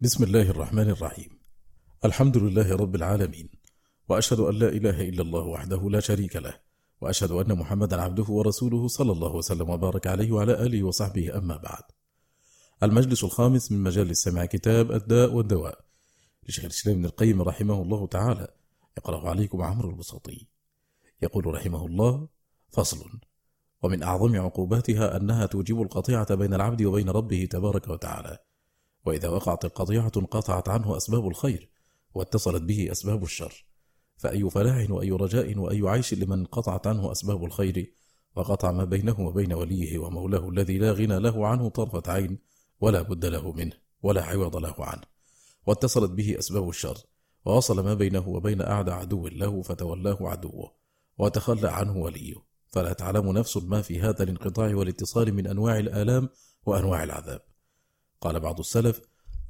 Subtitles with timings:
[0.00, 1.38] بسم الله الرحمن الرحيم.
[2.04, 3.48] الحمد لله رب العالمين
[4.08, 6.60] وأشهد أن لا إله إلا الله وحده لا شريك له
[7.00, 11.82] وأشهد أن محمدا عبده ورسوله صلى الله وسلم وبارك عليه وعلى آله وصحبه أما بعد.
[12.82, 15.78] المجلس الخامس من مجالس سمع كتاب الداء والدواء
[16.48, 18.48] لشيخ الإسلام ابن القيم رحمه الله تعالى.
[18.98, 20.46] يقرأ عليكم عمرو البساطي.
[21.22, 22.28] يقول رحمه الله
[22.70, 23.10] فصل
[23.82, 28.38] ومن أعظم عقوباتها أنها توجب القطيعة بين العبد وبين ربه تبارك وتعالى.
[29.08, 31.68] وإذا وقعت القطيعة انقطعت عنه أسباب الخير
[32.14, 33.66] واتصلت به أسباب الشر.
[34.16, 37.94] فأي فلاح وأي رجاء وأي عيش لمن انقطعت عنه أسباب الخير
[38.36, 42.38] وقطع ما بينه وبين وليه ومولاه الذي لا غنى له عنه طرفة عين
[42.80, 45.02] ولا بد له منه ولا عوض له عنه.
[45.66, 46.98] واتصلت به أسباب الشر
[47.44, 50.72] ووصل ما بينه وبين أعدى عدو له فتولاه عدوه
[51.18, 52.34] وتخلى عنه وليه.
[52.68, 56.28] فلا تعلم نفس ما في هذا الانقطاع والاتصال من أنواع الآلام
[56.66, 57.47] وأنواع العذاب.
[58.20, 59.00] قال بعض السلف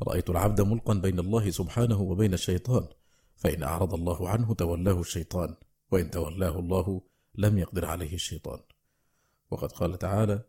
[0.03, 2.89] رأيت العبد ملقا بين الله سبحانه وبين الشيطان
[3.37, 5.55] فإن أعرض الله عنه تولاه الشيطان
[5.91, 7.03] وإن تولاه الله
[7.35, 8.61] لم يقدر عليه الشيطان.
[9.51, 10.45] وقد قال تعالى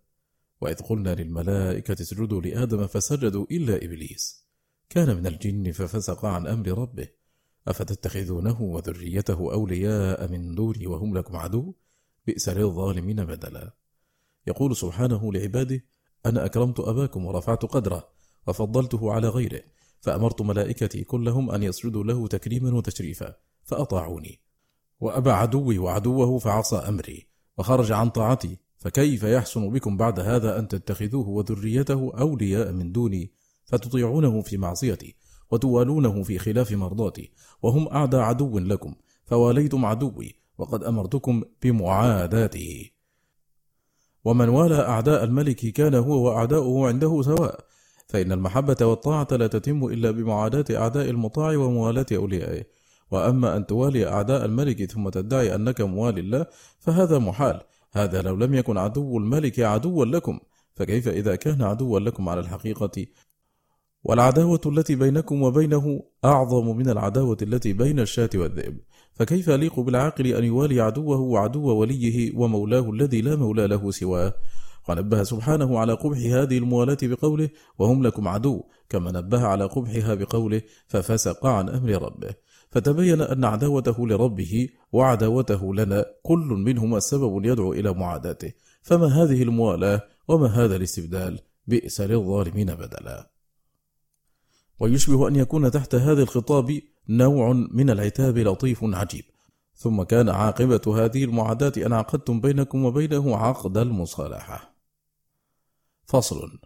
[0.61, 4.45] وإذ قلنا للملائكة اسجدوا لآدم فسجدوا إلا إبليس.
[4.89, 7.07] كان من الجن ففسق عن أمر ربه
[7.67, 11.73] أفتتخذونه وذريته أولياء من دوني وهم لكم عدو؟
[12.27, 13.73] بئس للظالمين بدلا.
[14.47, 15.85] يقول سبحانه لعباده
[16.25, 18.07] أنا أكرمت أباكم ورفعت قدره
[18.47, 19.61] وفضلته على غيره
[20.01, 24.39] فأمرت ملائكتي كلهم أن يسجدوا له تكريما وتشريفا فأطاعوني.
[24.99, 31.29] وأبى عدوي وعدوه فعصى أمري وخرج عن طاعتي فكيف يحسن بكم بعد هذا أن تتخذوه
[31.29, 33.31] وذريته أولياء من دوني
[33.65, 35.15] فتطيعونه في معصيتي
[35.51, 37.31] وتوالونه في خلاف مرضاتي
[37.61, 42.89] وهم أعدى عدو لكم فواليتم عدوي وقد أمرتكم بمعاداته.
[44.25, 47.69] ومن والى أعداء الملك كان هو وأعداؤه عنده سواء
[48.09, 52.63] فإن المحبة والطاعة لا تتم إلا بمعاداة أعداء المطاع وموالاة أوليائه.
[53.11, 56.45] وأما أن توالي أعداء الملك ثم تدعي أنك موالي الله
[56.79, 57.61] فهذا محال.
[57.91, 60.39] هذا لو لم يكن عدو الملك عدوا لكم.
[60.75, 63.05] فكيف إذا كان عدوا لكم على الحقيقة؟
[64.03, 68.79] والعداوة التي بينكم وبينه أعظم من العداوة التي بين الشاة والذئب.
[69.19, 74.33] فكيف يليق بالعاقل أن يوالي عدوه وعدو وليه ومولاه الذي لا مولى له سواه؟
[74.89, 77.49] ونبه سبحانه على قبح هذه الموالاة بقوله
[77.79, 82.35] وهم لكم عدو كما نبه على قبحها بقوله ففسق عن أمر ربه.
[82.69, 88.51] فتبين أن عداوته لربه وعداوته لنا كل منهما سبب يدعو إلى معاداته.
[88.81, 93.31] فما هذه الموالاة وما هذا الاستبدال؟ بئس للظالمين بدلا.
[94.79, 99.23] ويشبه أن يكون تحت هذا الخطاب نوع من العتاب لطيف عجيب.
[99.75, 104.75] ثم كان عاقبة هذه المعاداة أن عقدتم بينكم وبينه عقد المصالحة.
[106.05, 106.59] فصل.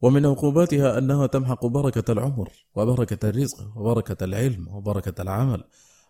[0.00, 5.64] ومن عقوباتها أنها تمحق بركة العمر وبركة الرزق وبركة العلم وبركة العمل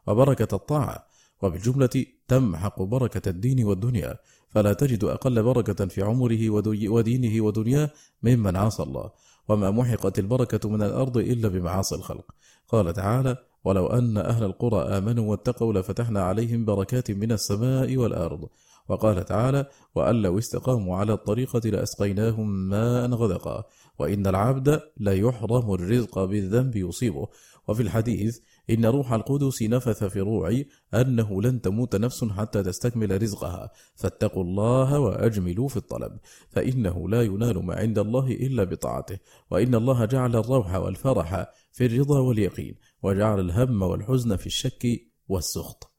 [0.07, 1.07] وبركة الطاعة.
[1.43, 4.19] وبالجملة تمحق بركة الدين والدنيا.
[4.49, 6.51] فلا تجد أقل بركة في عمره
[6.91, 7.91] ودينه ودنياه
[8.23, 9.11] ممن عصى الله.
[9.49, 12.25] وما محقت البركة من الأرض إلا بمعاصي الخلق.
[12.73, 18.49] قال تعالى ولو أن أهل القرى آمنوا واتقوا لفتحنا عليهم بركات من السماء والأرض
[18.89, 23.65] وقال تعالى وأن لو استقاموا على الطريقة لأسقيناهم ماء غدقا
[23.99, 27.29] وإن العبد ليحرم الرزق بالذنب يصيبه
[27.69, 28.39] وفي الحديث
[28.71, 33.71] إن روح القدس نفث في روعي أنه لن تموت نفس حتى تستكمل رزقها.
[33.95, 36.19] فاتقوا الله وأجملوا في الطلب
[36.51, 39.19] فإنه لا ينال ما عند الله إلا بطاعته.
[39.51, 44.87] وإن الله جعل الروح والفرح في الرضا واليقين وجعل الهم والحزن في الشك
[45.29, 45.93] والسخط.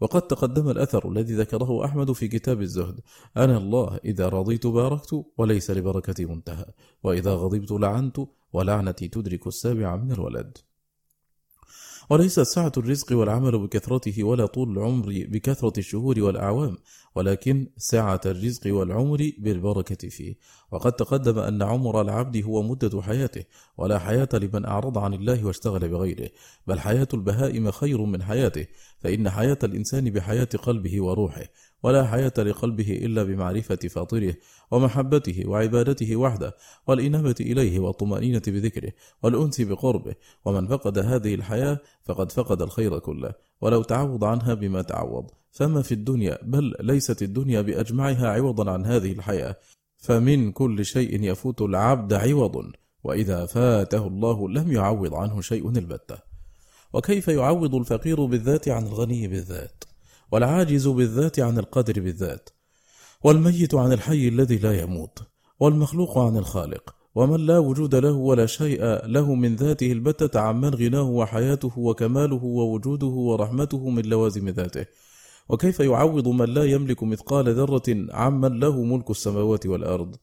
[0.00, 3.00] وقد تقدم الأثر الذي ذكره أحمد في كتاب الزهد.
[3.36, 6.66] أنا الله إذا رضيت باركت وليس لبركتي منتهى.
[7.02, 8.16] وإذا غضبت لعنت
[8.52, 10.58] ولعنتي تدرك السابع من الولد.
[12.10, 16.76] وليست سعة الرزق والعمل بكثرته ولا طول العمر بكثرة الشهور والأعوام؟
[17.14, 20.34] ولكن سعة الرزق والعمر بالبركة فيه.
[20.70, 23.44] وقد تقدم أن عمر العبد هو مدة حياته
[23.78, 26.30] ولا حياة لمن أعرض عن الله واشتغل بغيره
[26.66, 28.66] بل حياة البهائم خير من حياته
[28.98, 31.44] فإن حياة الإنسان بحياة قلبه وروحه.
[31.84, 34.34] ولا حياة لقلبه إلا بمعرفة فاطره
[34.70, 38.92] ومحبته وعبادته وحده والإنابة إليه والطمأنينة بذكره
[39.22, 40.14] والأنس بقربه
[40.44, 45.92] ومن فقد هذه الحياة فقد فقد الخير كله ولو تعوض عنها بما تعوض فما في
[45.92, 49.56] الدنيا بل ليست الدنيا بأجمعها عوضا عن هذه الحياة
[49.98, 52.72] فمن كل شيء يفوت العبد عوض
[53.04, 56.18] وإذا فاته الله لم يعوض عنه شيء البتة
[56.92, 59.84] وكيف يعوض الفقير بالذات عن الغني بالذات
[60.34, 62.50] والعاجز بالذات عن القادر بالذات
[63.24, 65.18] والميت عن الحي الذي لا يموت
[65.60, 71.02] والمخلوق عن الخالق ومن لا وجود له ولا شيء له من ذاته البتة عمن غناه
[71.02, 74.86] وحياته وكماله ووجوده ورحمته من لوازم ذاته.
[75.48, 80.16] وكيف يعوض من لا يملك مثقال ذرة عمن له ملك السماوات والأرض؟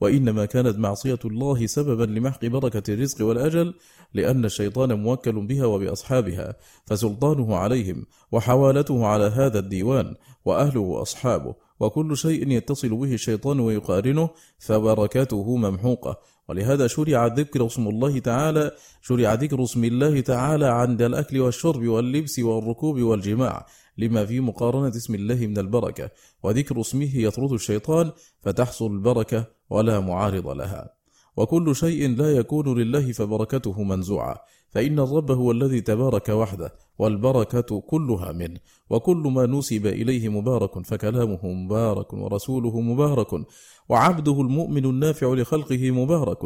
[0.00, 3.74] وإنما كانت معصية الله سببا لمحق بركة الرزق والأجل
[4.14, 6.56] لأن الشيطان موكل بها وبأصحابها
[6.86, 10.14] فسلطانه عليهم وحوالته على هذا الديوان
[10.44, 16.18] وأهله وأصحابه وكل شيء يتصل به الشيطان ويقارنه فبركاته ممحوقة.
[16.48, 18.70] ولهذا شرع ذكر اسم الله تعالى
[19.02, 23.66] شرع ذكر اسم الله تعالى عند الأكل والشرب واللبس والركوب والجماع.
[23.98, 26.10] لما في مقارنة اسم الله من البركة
[26.42, 28.12] وذكر اسمه يطرد الشيطان
[28.42, 30.96] فتحصل البركة ولا معارض لها.
[31.36, 38.32] وكل شيء لا يكون لله فبركته منزوعة فإن الرب هو الذي تبارك وحده والبركة كلها
[38.32, 38.60] منه.
[38.90, 43.46] وكل ما نسب إليه مبارك فكلامه مبارك ورسوله مبارك.
[43.88, 46.38] وعبده المؤمن النافع لخلقه مبارك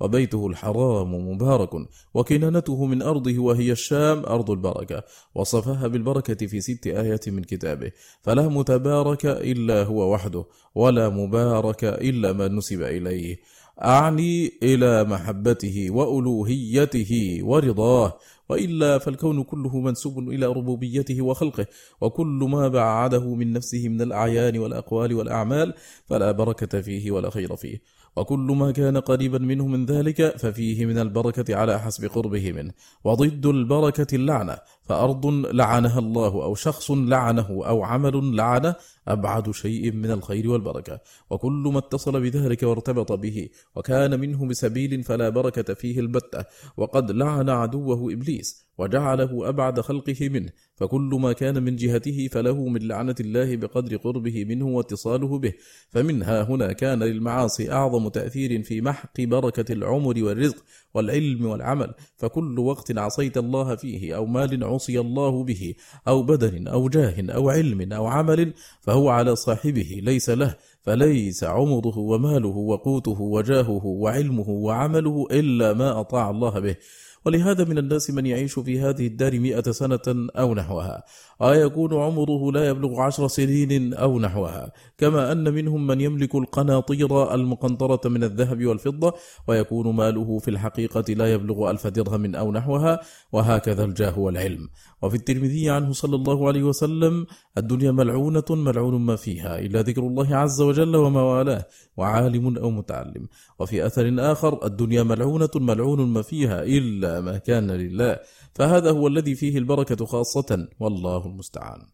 [0.00, 1.70] وبيته الحرام مبارك
[2.14, 5.02] وكنانته من أرضه وهي الشام أرض البركة
[5.34, 7.92] وصفها بالبركة في ست آيات من كتابه.
[8.22, 13.36] فلا متبارك إلا هو وحده ولا مبارك إلا ما نسب إليه.
[13.84, 18.18] أعني إلى محبته وألوهيته ورضاه.
[18.48, 21.66] وإلا فالكون كله منسوب إلى ربوبيته وخلقه
[22.00, 25.74] وكل ما بعده من نفسه من الأعيان والأقوال والأعمال
[26.06, 27.97] فلا بركة فيه ولا خير فيه.
[28.18, 32.72] وكل ما كان قريبا منه من ذلك ففيه من البركة على حسب قربه منه.
[33.04, 38.74] وضد البركة اللعنة فأرض لعنها الله أو شخص لعنه أو عمل لعنه
[39.08, 41.00] أبعد شيء من الخير والبركة.
[41.30, 46.44] وكل ما اتصل بذلك وارتبط به وكان منه بسبيل فلا بركة فيه البتة.
[46.76, 52.88] وقد لعن عدوه إبليس وجعله أبعد خلقه منه فكل ما كان من جهته فله من
[52.88, 55.52] لعنة الله بقدر قربه منه واتصاله به
[55.88, 60.64] فمنها هنا كان للمعاصي أعظم تأثير في محق بركة العمر والرزق
[60.94, 65.74] والعلم والعمل فكل وقت عصيت الله فيه أو مال عصي الله به
[66.08, 71.98] أو بدن أو جاه أو علم أو عمل فهو على صاحبه ليس له فليس عمره
[71.98, 76.76] وماله وقوته وجاهه وعلمه وعمله إلا ما أطاع الله به.
[77.24, 81.04] ولهذا من الناس من يعيش في هذه الدار مئة سنة أو نحوها.
[81.40, 84.72] ويكون عمره لا يبلغ عشر سنين أو نحوها.
[84.98, 89.14] كما أن منهم من يملك القناطير المقنطرة من الذهب والفضة
[89.48, 93.00] ويكون ماله في الحقيقة لا يبلغ ألف درهم أو نحوها
[93.32, 94.68] وهكذا الجاه والعلم.
[95.02, 97.26] وفي الترمذي عنه صلى الله عليه وسلم
[97.58, 101.64] الدنيا ملعونة ملعون ما فيها إلا ذكر الله عز وجل وما والاه
[101.96, 103.28] وعالم أو متعلم.
[103.58, 108.18] وفي أثر آخر الدنيا ملعونة ملعون ما فيها إلا ما كان لله.
[108.54, 111.86] فهذا هو الذي فيه البركة خاصة والله المستعان.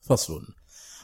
[0.00, 0.42] فصل.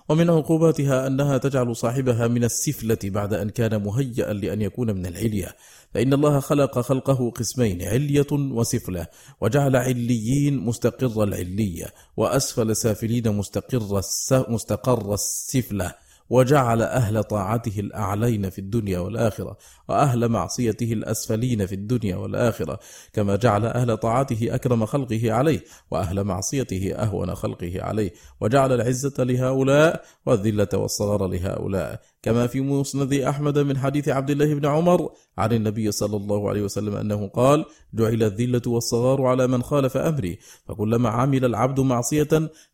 [0.08, 5.56] ومن عقوباتها أنها تجعل صاحبها من السفلة بعد أن كان مهيئا لأن يكون من العلية
[5.94, 9.06] فإن الله خلق خلقه قسمين علية وسفلة
[9.40, 14.02] وجعل عليين مستقر العلية وأسفل سافلين مستقر,
[14.48, 15.94] مستقر السفلة.
[16.30, 19.56] وجعل أهل طاعته الأعلين في الدنيا والآخرة
[19.88, 22.78] وأهل معصيته الأسفلين في الدنيا والآخرة
[23.12, 30.04] كما جعل أهل طاعته أكرم خلقه عليه وأهل معصيته أهون خلقه عليه وجعل العزة لهؤلاء
[30.26, 32.00] والذلة والصغر لهؤلاء.
[32.22, 36.62] كما في مسند أحمد من حديث عبد الله بن عمر عن النبي صلى الله عليه
[36.62, 42.28] وسلم أنه قال جعل الذلة والصغار على من خالف أمري فكلما عمل العبد معصية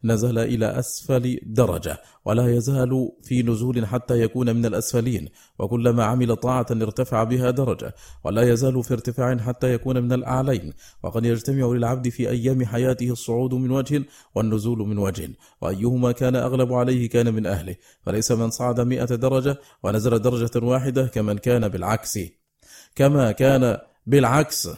[0.04, 6.66] نزل إلى أسفل درجة ولا يزال في نزول حتى يكون من الأسفلين وكلما عمل طاعة
[6.70, 10.72] ارتفع بها درجة ولا يزال في ارتفاع حتى يكون من الأعلين
[11.02, 14.02] وقد يجتمع للعبد في أيام حياته الصعود من وجه
[14.34, 19.33] والنزول من وجه وأيهما كان أغلب عليه كان من أهله فليس من صعد مئة درجة
[19.82, 22.18] ونزل درجة واحدة كمن كان بالعكس.
[22.94, 24.68] كما كان بالعكس.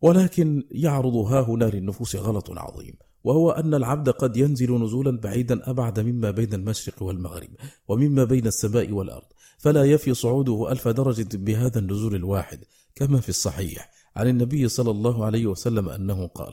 [0.00, 2.94] ولكن يعرض ها هنا للنفوس غلط عظيم
[3.24, 7.50] وهو أن العبد قد ينزل نزولا بعيدا أبعد مما بين المشرق والمغرب
[7.88, 9.26] ومما بين السماء والأرض.
[9.58, 15.24] فلا يفي صعوده ألف درجة بهذا النزول الواحد كما في الصحيح عن النبي صلى الله
[15.24, 16.52] عليه وسلم أنه قال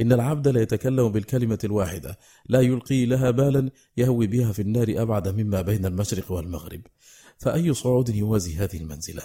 [0.00, 5.28] إن العبد لا يتكلم بالكلمة الواحدة لا يلقي لها بالا يهوي بها في النار أبعد
[5.28, 6.80] مما بين المشرق والمغرب.
[7.38, 9.22] فأي صعود يوازي هذه المنزلة؟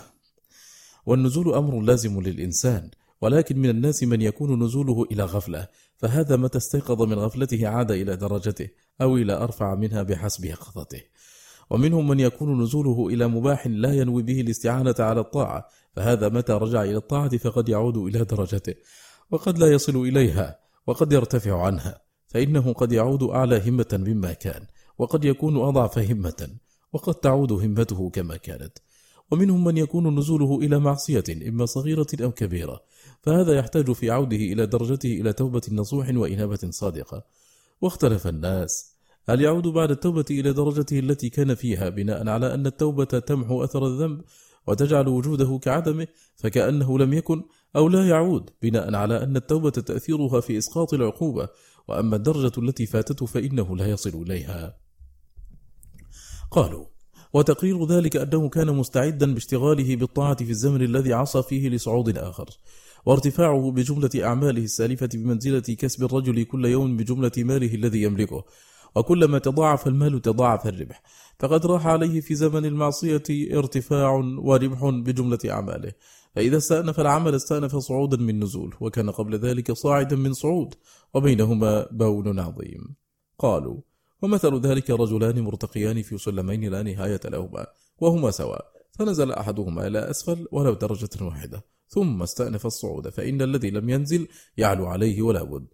[1.05, 2.89] والنزول أمر لازم للإنسان
[3.21, 5.67] ولكن من الناس من يكون نزوله إلى غفلة.
[5.97, 8.69] فهذا متى استيقظ من غفلته عاد إلى درجته
[9.01, 11.01] أو إلى أرفع منها بحسب يقظته.
[11.69, 15.65] ومنهم من يكون نزوله إلى مباح لا ينوي به الاستعانة على الطاعة.
[15.95, 18.73] فهذا متى رجع إلى الطاعة فقد يعود إلى درجته.
[19.31, 24.65] وقد لا يصل إليها وقد يرتفع عنها فإنه قد يعود أعلى همة مما كان
[24.98, 26.50] وقد يكون أضعف همة
[26.93, 28.77] وقد تعود همته كما كانت.
[29.31, 32.81] ومنهم من يكون نزوله إلى معصية إما صغيرة أو كبيرة
[33.21, 37.24] فهذا يحتاج في عوده إلى درجته إلى توبة نصوح وإنابة صادقة.
[37.81, 38.95] واختلف الناس.
[39.29, 43.88] هل يعود بعد التوبة إلى درجته التي كان فيها بناء على أن التوبة تمحو أثر
[43.88, 44.21] الذنب؟
[44.69, 47.43] وتجعل وجوده كعدمه فكأنه لم يكن
[47.75, 51.47] أو لا يعود بناء على أن التوبة تأثيرها في إسقاط العقوبة.
[51.88, 54.77] وأما الدرجة التي فاتته فإنه لا يصل إليها.
[56.51, 56.85] قالوا
[57.33, 62.49] وتقرير ذلك أنه كان مستعدا باشتغاله بالطاعة في الزمن الذي عصى فيه لصعود آخر.
[63.05, 68.43] وارتفاعه بجملة أعماله السالفة بمنزلة كسب الرجل كل يوم بجملة ماله الذي يملكه.
[68.95, 71.01] وكلما تضاعف المال تضاعف الربح.
[71.39, 75.91] فقد راح عليه في زمن المعصية ارتفاع وربح بجملة أعماله.
[76.36, 80.75] فإذا استأنف العمل استأنف صعودا من نزول وكان قبل ذلك صاعدا من صعود
[81.13, 82.96] وبينهما بون عظيم.
[83.38, 83.77] قالوا
[84.22, 87.67] ومثل ذلك رجلان مرتقيان في سلمين لا نهاية لهما
[88.00, 93.89] وهما سواء فنزل أحدهما إلى أسفل ولو درجة واحدة ثم استأنف الصعود فإن الذي لم
[93.89, 94.27] ينزل
[94.58, 95.67] يعلو عليه ولا بد.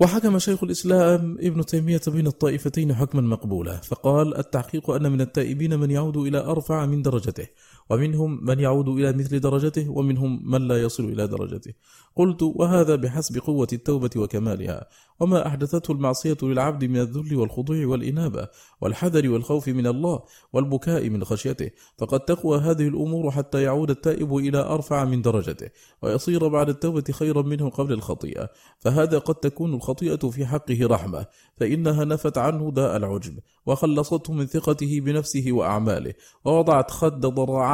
[0.00, 5.90] وحكم شيخ الإسلام ابن تيمية بين الطائفتين حكما مقبولا فقال التحقيق أن من التائبين من
[5.90, 7.46] يعود إلى أرفع من درجته
[7.90, 11.72] ومنهم من يعود إلى مثل درجته ومنهم من لا يصل إلى درجته.
[12.16, 14.86] قلت وهذا بحسب قوة التوبة وكمالها.
[15.20, 18.48] وما أحدثته المعصية للعبد من الذل والخضوع والإنابة
[18.80, 21.70] والحذر والخوف من الله والبكاء من خشيته.
[21.98, 25.68] فقد تقوى هذه الأمور حتى يعود التائب إلى أرفع من درجته
[26.02, 28.48] ويصير بعد التوبة خيرا منه قبل الخطيئة.
[28.78, 31.26] فهذا قد تكون الخطيئة في حقه رحمة
[31.56, 33.38] فإنها نفت عنه داء العجب.
[33.66, 36.14] وخلصته من ثقته بنفسه وأعماله
[36.44, 37.20] ووضعت خد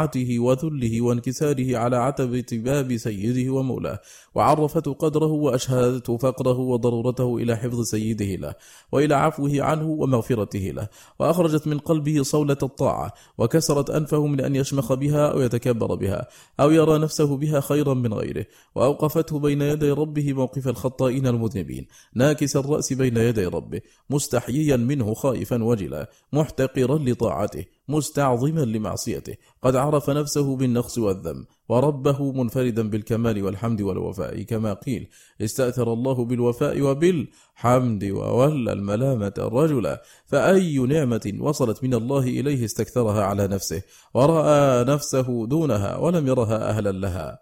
[0.04, 4.00] ضراعته وذله وانكساره على عتبة باب سيده ومولاه
[4.34, 8.54] وعرفته قدره وأشهدته فقره وضرورته إلى حفظ سيده له
[8.92, 14.92] وإلى عفوه عنه ومغفرته له وأخرجت من قلبه صولة الطاعة وكسرت أنفه من أن يشمخ
[14.94, 16.28] بها أو يتكبر بها
[16.60, 22.56] أو يرى نفسه بها خيرا من غيره وأوقفته بين يدي ربه موقف الخطائين المذنبين ناكس
[22.56, 23.80] الرأس بين يدي ربه
[24.10, 27.64] مستحييا منه خائفا وجلا محتقرا لطاعته.
[27.88, 29.34] مستعظما لمعصيته.
[29.62, 34.42] قد عرف نفسه بالنقص والذم وربه منفردا بالكمال والحمد والوفاء.
[34.42, 35.08] كما قيل
[35.40, 43.48] استأثر الله بالوفاء وبالحمد وولى الملامة الرجل فأي نعمة وصلت من الله إليه استكثرها على
[43.48, 43.82] نفسه؟
[44.14, 47.38] ورأى نفسه دونها ولم يرها أهلا لها.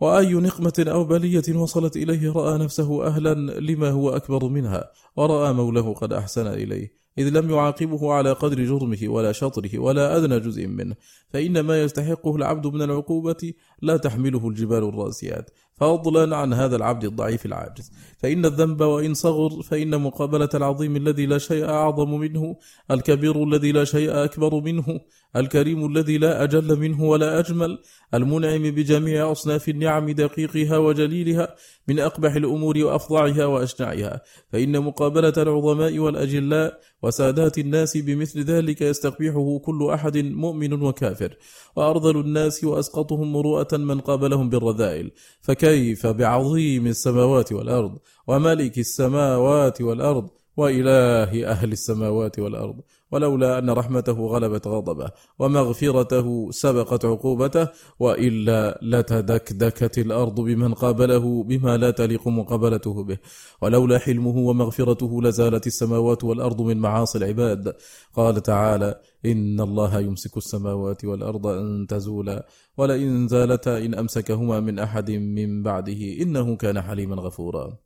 [0.00, 5.94] وأي نقمة أو بلية وصلت إليه رأى نفسه أهلا لما هو أكبر منها ورأى موله
[5.94, 7.05] قد أحسن إليه.
[7.18, 10.94] إذ لم يعاقبه على قدر جرمه ولا شطره ولا أدنى جزء منه.
[11.28, 15.50] فإن ما يستحقه العبد من العقوبة لا تحمله الجبال الراسيات.
[15.74, 17.92] فضلا عن هذا العبد الضعيف العاجز.
[18.18, 22.56] فإن الذنب وإن صغر فإن مقابلة العظيم الذي لا شيء أعظم منه
[22.90, 25.00] الكبير الذي لا شيء أكبر منه
[25.36, 27.78] الكريم الذي لا أجل منه ولا أجمل
[28.14, 31.54] المنعم بجميع أصناف النعم دقيقها وجليلها
[31.88, 34.22] من أقبح الأمور وأفظعها وأشنعها.
[34.52, 41.36] فإن مقابلة العظماء والأجلاء وسادات الناس بمثل ذلك يستقبحه كل أحد مؤمن وكافر.
[41.76, 45.10] وأرذل الناس وأسقطهم مروءة من قابلهم بالرذائل.
[45.40, 52.80] فكيف بعظيم السماوات والأرض وملك السماوات والأرض وإله أهل السماوات والأرض؟
[53.12, 57.68] ولولا أن رحمته غلبت غضبه ومغفرته سبقت عقوبته
[58.00, 63.18] وإلا لتدكدكت الأرض بمن قابله بما لا تليق مقابلته به.
[63.62, 67.76] ولولا حلمه ومغفرته لزالت السماوات والأرض من معاصي العباد.
[68.14, 72.46] قال تعالى إن الله يمسك السماوات والأرض أن تزولا
[72.76, 77.76] ولئن زالتا إن أمسكهما من أحد من بعده إنه كان حليما غفورا.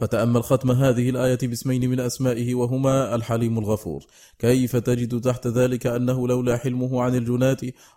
[0.00, 4.06] فتأمل ختم هذه الآية باسمين من أسمائه وهما الحليم الغفور.
[4.38, 7.56] كيف تجد تحت ذلك أنه لولا حلمه عن الجناة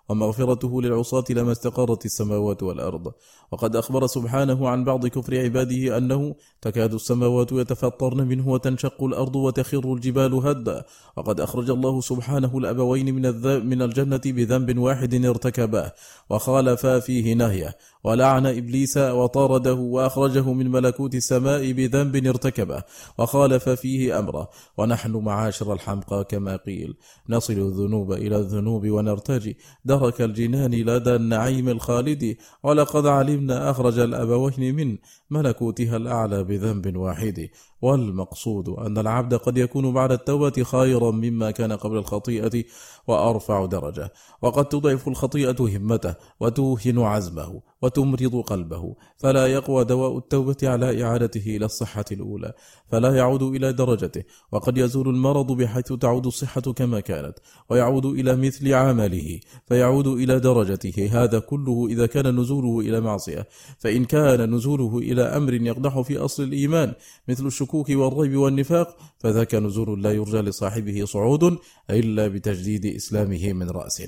[0.10, 3.12] ومغفرته للعصاة لما استقرت السماوات والأرض.
[3.51, 9.93] وقد أخبر سبحانه عن بعض كفر عباده أنه تكاد السماوات يتفطرن منه وتنشق الأرض وتخر
[9.93, 10.86] الجبال هدا.
[11.17, 13.22] وقد أخرج الله سبحانه الأبوين من,
[13.65, 15.93] من الجنة بذنب واحد ارتكباه
[16.29, 17.77] وخالفا فيه نهيه.
[18.03, 22.84] ولعن إبليس وطارده وأخرجه من ملكوت السماء بذنب ارتكبه
[23.17, 24.50] وخالف فيه أمره.
[24.77, 26.98] ونحن معاشر الحمقى كما قيل.
[27.29, 29.58] نصل الذنوب إلى الذنوب ونرتجي.
[29.86, 32.38] درك الجنان لدى النعيم الخالد.
[32.63, 34.98] ولقد علمنا أخرج الأبوين من
[35.29, 37.50] ملكوتها الأعلى بذنب واحد.
[37.81, 42.63] والمقصود أن العبد قد يكون بعد التوبة خيرا مما كان قبل الخطيئة
[43.07, 44.13] وأرفع درجة.
[44.41, 48.95] وقد تضعف الخطيئة همته وتوهن عزمه وتمرض قلبه.
[49.17, 52.53] فلا يقوى دواء التوبة على إعادته إلى الصحة الأولى.
[52.91, 54.23] فلا يعود إلى درجته.
[54.51, 57.38] وقد يزول المرض بحيث تعود الصحة كما كانت.
[57.69, 59.39] ويعود إلى مثل عمله.
[59.67, 61.09] فيعود إلى درجته.
[61.11, 63.47] هذا كله إذا كان نزوله إلى معصية.
[63.79, 66.93] فإن كان نزوله إلى أمر يقدح في أصل الإيمان
[67.27, 71.57] مثل الشكوك والريب والنفاق فذاك نزول لا يرجى لصاحبه صعود
[71.89, 74.03] إلا بتجديد إسلامه من رأس.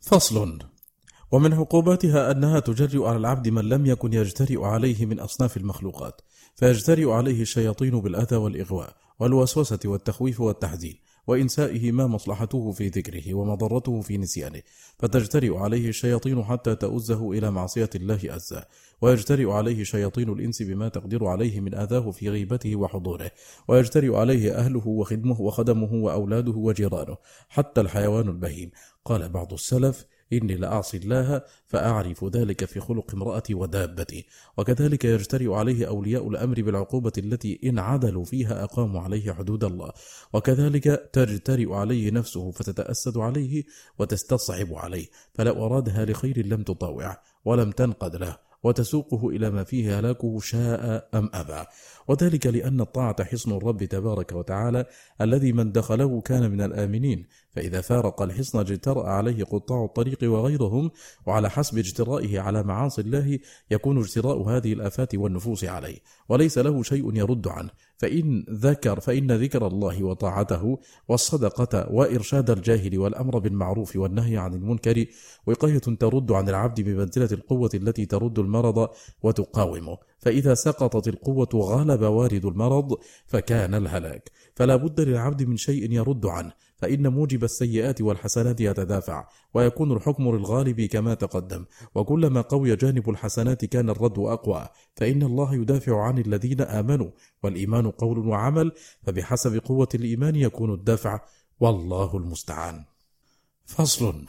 [0.00, 0.58] فصل.
[1.32, 6.20] ومن عقوباتها أنها تجرئ على العبد من لم يكن يجترئ عليه من أصناف المخلوقات
[6.56, 10.98] فيجترئ عليه الشياطين بالأذى والإغواء والوسوسة والتخويف والتحزين.
[11.26, 14.62] وإنسائه ما مصلحته في ذكره ومضرته في نسيانه.
[14.98, 18.64] فتجترئ عليه الشياطين حتى تؤزه إلى معصية الله أزا
[19.00, 23.30] ويجترئ عليه شياطين الإنس بما تقدر عليه من أذاه في غيبته وحضوره.
[23.68, 27.16] ويجترئ عليه أهله وخدمه وخدمه وأولاده وجيرانه
[27.48, 28.70] حتى الحيوان البهيم.
[29.04, 34.26] قال بعض السلف إني لأعصي الله فأعرف ذلك في خلق امرأتي ودابتي.
[34.58, 39.92] وكذلك يجترئ عليه أولياء الأمر بالعقوبة التي إن عدلوا فيها أقاموا عليه حدود الله.
[40.32, 43.64] وكذلك تجترئ عليه نفسه فتتأسد عليه
[43.98, 45.06] وتستصعب عليه.
[45.34, 51.30] فلو أرادها لخير لم تطاوعه ولم تنقد له وتسوقه إلى ما فيه هلاكه شاء أم
[51.34, 51.64] أبى.
[52.08, 54.84] وذلك لأن الطاعة حصن الرب تبارك وتعالى
[55.20, 57.26] الذي من دخله كان من الآمنين.
[57.50, 60.90] فإذا فارق الحصن اجترأ عليه قطاع الطريق وغيرهم
[61.26, 63.38] وعلى حسب اجترائه على معاصي الله
[63.70, 67.70] يكون اجتراء هذه الآفات والنفوس عليه وليس له شيء يرد عنه.
[67.96, 70.78] فإن ذكر فإن ذكر الله وطاعته
[71.08, 75.06] والصدقة وإرشاد الجاهل والأمر بالمعروف والنهي عن المنكر
[75.46, 78.88] وقاية ترد عن العبد بمنزلة القوة التي ترد المرض
[79.22, 79.98] وتقاومه.
[80.22, 84.30] فإذا سقطت القوة غلب وارد المرض فكان الهلاك.
[84.56, 90.80] فلا بد للعبد من شيء يرد عنه فإن موجب السيئات والحسنات يتدافع ويكون الحكم للغالب
[90.80, 91.64] كما تقدم.
[91.94, 94.68] وكلما قوي جانب الحسنات كان الرد أقوى.
[94.96, 97.10] فإن الله يدافع عن الذين آمنوا
[97.42, 101.20] والإيمان قول وعمل فبحسب قوة الإيمان يكون الدافع
[101.60, 102.84] والله المستعان.
[103.66, 104.26] فصل.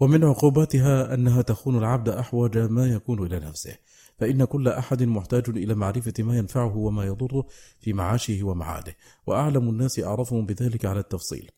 [0.00, 3.76] ومن عقوباتها أنها تخون العبد أحوج ما يكون إلى نفسه.
[4.18, 7.46] فإن كل أحد محتاج إلى معرفة ما ينفعه وما يضره
[7.80, 8.96] في معاشه ومعاده.
[9.26, 11.50] وأعلم الناس أعرفهم بذلك على التفصيل.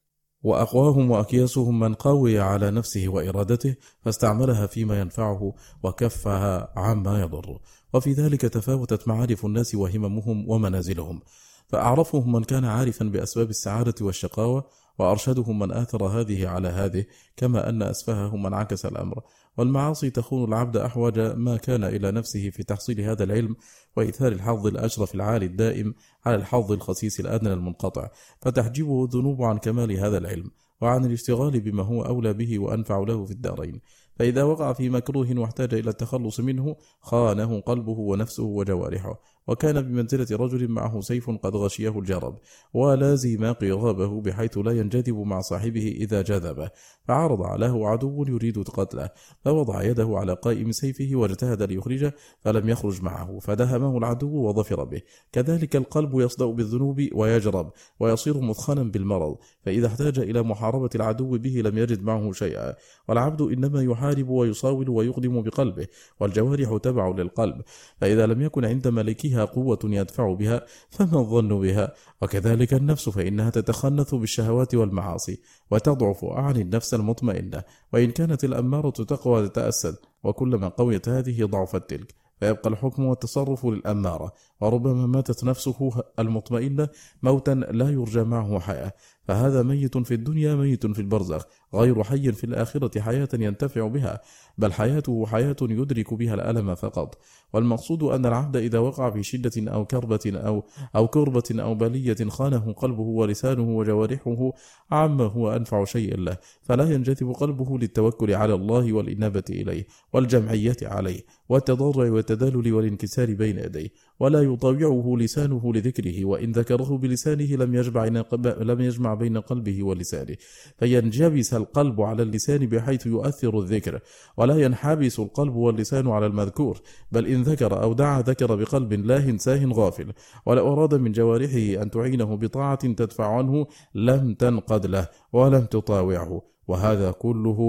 [0.42, 7.60] وأقواهم وأكياسهم من قوي على نفسه وإرادته فاستعملها فيما ينفعه وكفها عما يضره.
[7.94, 11.20] وفي ذلك تفاوتت معارف الناس وهممهم ومنازلهم.
[11.68, 14.64] فأعرفهم من كان عارفا بأسباب السعادة والشقاوة
[14.98, 17.04] وأرشدهم من آثر هذه على هذه
[17.36, 19.22] كما أن أسفههم من عكس الأمر.
[19.58, 23.56] والمعاصي تخون العبد أحوج ما كان إلى نفسه في تحصيل هذا العلم
[23.96, 25.94] وإيثار الحظ الأشرف العالي الدائم
[26.26, 28.10] على الحظ الخسيس الأدنى المنقطع
[28.42, 33.30] فتحجبه الذنوب عن كمال هذا العلم وعن الاشتغال بما هو أولى به وأنفع له في
[33.30, 33.80] الدارين.
[34.16, 39.20] فإذا وقع في مكروه واحتاج إلى التخلص منه خانه قلبه ونفسه وجوارحه.
[39.48, 42.38] وكان بمنزلة رجل معه سيف قد غشيه الجرب
[42.74, 46.70] ولازم قرابه بحيث لا ينجذب مع صاحبه إذا جذبه.
[47.08, 49.10] فعرض له عدو يريد قتله
[49.44, 55.02] فوضع يده على قائم سيفه واجتهد ليخرجه فلم يخرج معه فدهمه العدو وظفر به.
[55.32, 59.36] كذلك القلب يصدأ بالذنوب ويجرب ويصير مثخنا بالمرض.
[59.62, 62.74] فإذا احتاج إلى محاربة العدو به لم يجد معه شيئا.
[63.08, 65.86] والعبد إنما يحارب ويصاول ويقدم بقلبه
[66.20, 67.62] والجوارح تبع للقلب.
[68.00, 73.50] فإذا لم يكن عند ملكها فيها قوة يدفع بها فما الظن بها؟ وكذلك النفس فإنها
[73.50, 81.44] تتخنث بالشهوات والمعاصي وتضعف أعن النفس المطمئنة وإن كانت الأمارة تقوى تتأسد وكلما قويت هذه
[81.44, 84.32] ضعفت تلك فيبقى الحكم والتصرف للأمارة.
[84.60, 86.88] وربما ماتت نفسه المطمئنة
[87.22, 88.92] موتا لا يرجى معه حياة.
[89.28, 91.44] فهذا ميت في الدنيا ميت في البرزخ.
[91.74, 94.20] غير حي في الآخرة حياة ينتفع بها
[94.58, 97.18] بل حياته حياة يدرك بها الألم فقط.
[97.52, 100.64] والمقصود أن العبد إذا وقع في شدة أو كربة أو,
[100.96, 104.52] أو كربة أو بلية خانه قلبه ولسانه وجوارحه
[104.90, 106.36] عما هو أنفع شيء له.
[106.62, 113.88] فلا ينجذب قلبه للتوكل على الله والإنابة إليه والجمعية عليه والتضرع والتدلل والانكسار بين يديه.
[114.20, 118.04] ولا يطاوعه لسانه لذكره وإن ذكره بلسانه لم يجمع,
[118.44, 120.36] لم يجمع بين قلبه ولسانه.
[120.78, 124.00] فينجبس القلب على اللسان بحيث يؤثر الذكر
[124.36, 126.80] ولا ينحبس القلب واللسان على المذكور.
[127.12, 130.12] بل إن ذكر أو دعا ذكر بقلب لاهن ساه غافل.
[130.46, 136.42] ولو أراد من جوارحه أن تعينه بطاعة تدفع عنه لم تنقد له ولم تطاوعه.
[136.68, 137.60] وهذا كله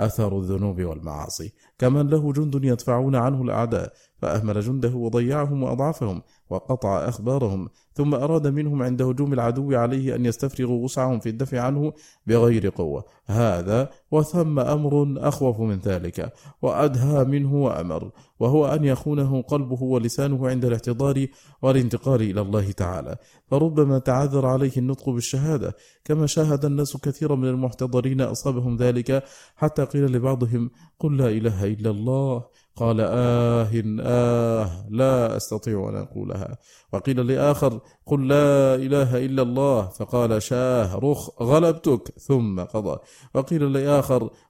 [0.00, 1.52] أثر الذنوب والمعاصي.
[1.78, 3.92] كمن له جند يدفعون عنه الأعداء.
[4.22, 10.84] فأهمل جنده وضيعهم وأضعفهم وقطع أخبارهم ثم أراد منهم عند هجوم العدو عليه أن يستفرغوا
[10.84, 11.92] وسعهم في الدفع عنه
[12.26, 13.04] بغير قوة.
[13.26, 20.64] هذا وثم أمر أخوف من ذلك وأدهى منه وأمر وهو أن يخونه قلبه ولسانه عند
[20.64, 21.26] الاعتذار
[21.62, 23.16] والانتقال إلى الله تعالى.
[23.50, 29.24] فربما تعذر عليه النطق بالشهادة كما شاهد الناس كثيرا من المحتضرين أصابهم ذلك
[29.56, 32.44] حتى قيل لبعضهم قل لا إله إلا الله.
[32.76, 33.68] قال آه
[34.00, 36.58] آه لا أستطيع أن أقولها.
[36.92, 39.88] وقيل لآخر قل لا إله إلا الله.
[39.88, 42.18] فقال شاه رخ غلبتك.
[42.18, 42.98] ثم قضى.
[43.34, 44.01] وقيل لآخر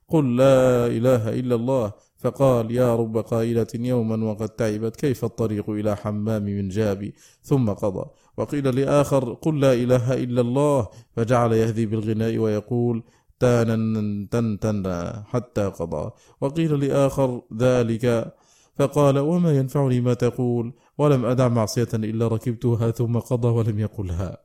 [0.07, 1.91] قل لا إله إلا الله
[2.23, 7.13] فقال يا رب قائلة يوما وقد تعبت كيف الطريق إلى حمام من جابي
[7.43, 8.05] ثم قضى.
[8.37, 10.87] وقيل لآخر قل لا إله إلا الله.
[11.15, 13.03] فجعل يهذي بالغناء ويقول
[13.39, 13.75] تانا
[14.31, 14.83] تن تن
[15.25, 16.11] حتى قضى.
[16.41, 18.33] وقيل لآخر ذلك.
[18.75, 24.37] فقال وما ينفعني ما تقول؟ ولم أدع معصية إلا ركبتها ثم قضى ولم يقلها.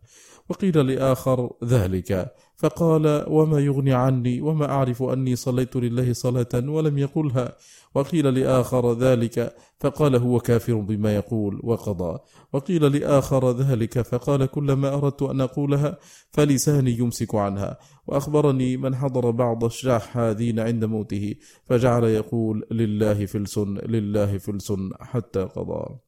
[0.49, 2.33] وقيل لآخر ذلك.
[2.59, 7.57] فقال وما يغني عني وما أعرف أني صليت لله صلاة ولم يقلها.
[7.94, 12.18] وقيل لآخر ذلك فقال هو كافر بما يقول وقضى.
[12.53, 15.99] وقيل لآخر ذلك فقال كلما أردت أن أقولها
[16.31, 17.79] فلساني يمسك عنها.
[18.07, 26.08] وأخبرني من حضر بعض الشاحاذين عند موته فجعل يقول لله فلس لله فلس حتى قضى.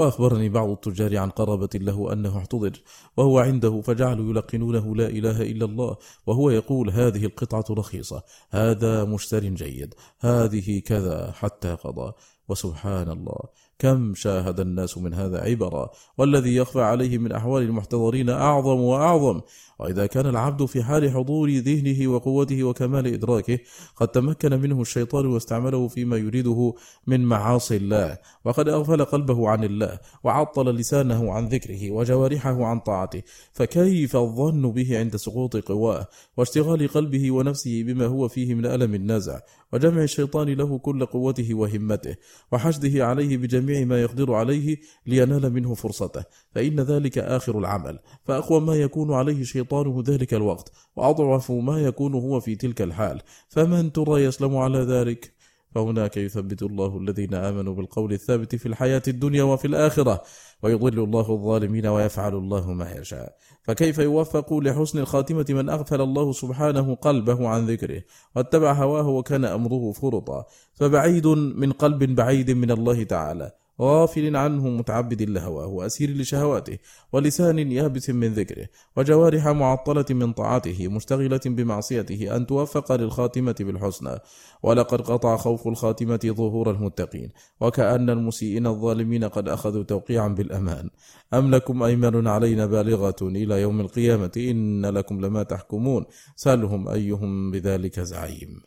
[0.00, 2.82] وأخبرني بعض التجار عن قرابة له أنه احتضر
[3.16, 9.44] وهو عنده فجعلوا يلقنونه لا إله إلا الله وهو يقول هذه القطعة رخيصة هذا مشتر
[9.44, 12.12] جيد هذه كذا حتى قضى.
[12.48, 13.69] وسبحان الله.
[13.80, 19.40] كم شاهد الناس من هذا عبرا والذي يخفى عليه من أحوال المحتضرين أعظم وأعظم؟
[19.78, 23.58] وإذا كان العبد في حال حضور ذهنه وقوته وكمال إدراكه
[23.96, 26.74] قد تمكن منه الشيطان واستعمله فيما يريده
[27.06, 28.18] من معاصي الله.
[28.44, 33.22] وقد أغفل قلبه عن الله وعطل لسانه عن ذكره وجوارحه عن طاعته.
[33.52, 39.40] فكيف الظن به عند سقوط قواه واشتغال قلبه ونفسه بما هو فيه من ألم النزع
[39.72, 42.16] وجمع الشيطان له كل قوته وهمته
[42.52, 47.98] وحشده عليه بجميع ما يقدر عليه لينال منه فرصته فإن ذلك آخر العمل.
[48.24, 53.22] فأقوى ما يكون عليه شيطانه ذلك الوقت وأضعف ما يكون هو في تلك الحال.
[53.48, 55.40] فمن ترى يسلم على ذلك؟
[55.74, 60.22] فهناك يثبت الله الذين آمنوا بالقول الثابت في الحياة الدنيا وفي الآخرة
[60.62, 63.36] ويضل الله الظالمين ويفعل الله ما يشاء.
[63.62, 68.02] فكيف يوفق لحسن الخاتمة من أغفل الله سبحانه قلبه عن ذكره؟
[68.36, 70.44] واتبع هواه وكان أمره فرطا.
[70.74, 73.50] فبعيد من قلب بعيد من الله تعالى.
[73.80, 76.78] غافل عنه متعبد لهواه وأسير لشهواته
[77.12, 84.18] ولسان يابس من ذكره وجوارح معطلة من طاعته مشتغلة بمعصيته أن توفق للخاتمة بالحسنى.
[84.62, 87.28] ولقد قطع خوف الخاتمة ظهور المتقين
[87.60, 90.90] وكأن المسيئين الظالمين قد أخذوا توقيعا بالأمان.
[91.34, 96.04] أم لكم أيمن علينا بالغة إلى يوم القيامة؟ إن لكم لما تحكمون.
[96.36, 98.60] سألهم أيهم بذلك زعيم.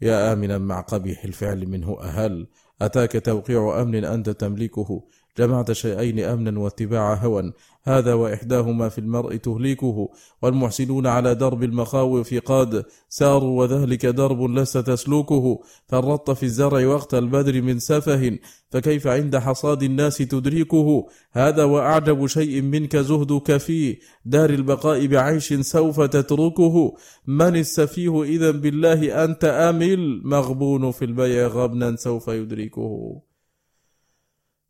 [0.00, 2.46] يا آمنا مع قبيح الفعل منه أهل.
[2.84, 5.02] أتاك توقيع أمن أنت تملكه.
[5.38, 7.52] جمعت شيئين أمنا واتباع هوى.
[7.84, 10.08] هذا وإحداهما في المرء تهليكه
[10.42, 17.62] والمحسنون على درب المخاوف قد ساروا وذلك درب لست تسلوكه فرطت في الزرع وقت البدر
[17.62, 18.38] من سفه
[18.70, 26.00] فكيف عند حصاد الناس تدركه؟ هذا وأعجب شيء منك زهدك في دار البقاء بعيش سوف
[26.00, 26.96] تتركه.
[27.26, 33.22] من السفيه إذا بالله أنت آمل مغبون في البيع غبنا سوف يدركه.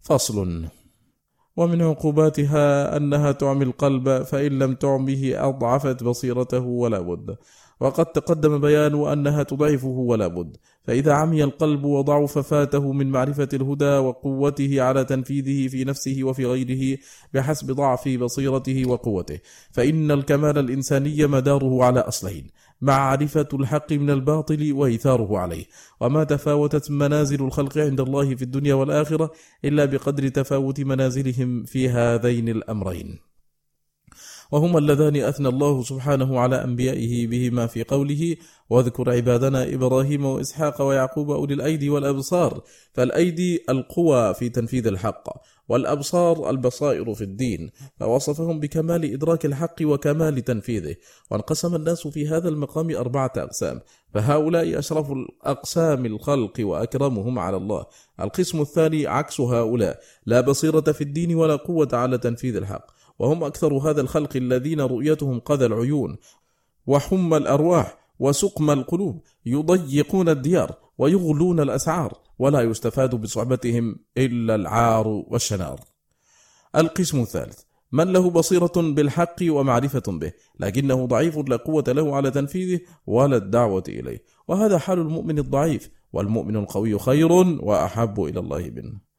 [0.02, 0.66] فصل.
[1.56, 7.36] ومن عقوباتها أنها تعمي القلب فإن لم تعمه أضعفت بصيرته ولا بد.
[7.80, 10.56] وقد تقدم بيان أنها تضعفه ولا بد.
[10.84, 16.98] فإذا عمي القلب وضعف فاته من معرفة الهدى وقوته على تنفيذه في نفسه وفي غيره
[17.34, 19.38] بحسب ضعف بصيرته وقوته.
[19.72, 22.50] فإن الكمال الإنساني مداره على أصلين.
[22.82, 25.64] معرفة الحق من الباطل وإيثاره عليه.
[26.00, 29.30] وما تفاوتت منازل الخلق عند الله في الدنيا والآخرة
[29.64, 33.18] إلا بقدر تفاوت منازلهم في هذين الأمرين.
[34.52, 38.36] وهما اللذان أثنى الله سبحانه على أنبيائه بهما في قوله
[38.70, 42.60] واذكر عبادنا إبراهيم وإسحاق ويعقوب أولي الأيدي والأبصار
[42.92, 45.28] فالأيدي القوى في تنفيذ الحق.
[45.72, 50.96] والأبصار البصائر في الدين فوصفهم بكمال إدراك الحق وكمال تنفيذه
[51.30, 53.80] وانقسم الناس في هذا المقام أربعة أقسام
[54.14, 57.86] فهؤلاء أشرف الأقسام الخلق وأكرمهم على الله.
[58.20, 62.86] القسم الثاني عكس هؤلاء لا بصيرة في الدين ولا قوة على تنفيذ الحق
[63.18, 66.16] وهم أكثر هذا الخلق الذين رؤيتهم قذى العيون
[66.86, 72.21] وحم الأرواح وسقم القلوب يضيقون الديار ويغلون الأسعار.
[72.38, 75.80] ولا يستفاد بصحبتهم إلا العار والشنار.
[76.76, 77.60] القسم الثالث
[77.92, 83.84] من له بصيرة بالحق ومعرفة به لكنه ضعيف لا قوة له على تنفيذه ولا الدعوة
[83.88, 84.22] إليه.
[84.48, 89.11] وهذا حال المؤمن الضعيف والمؤمن القوي خير وأحب إلى الله منه.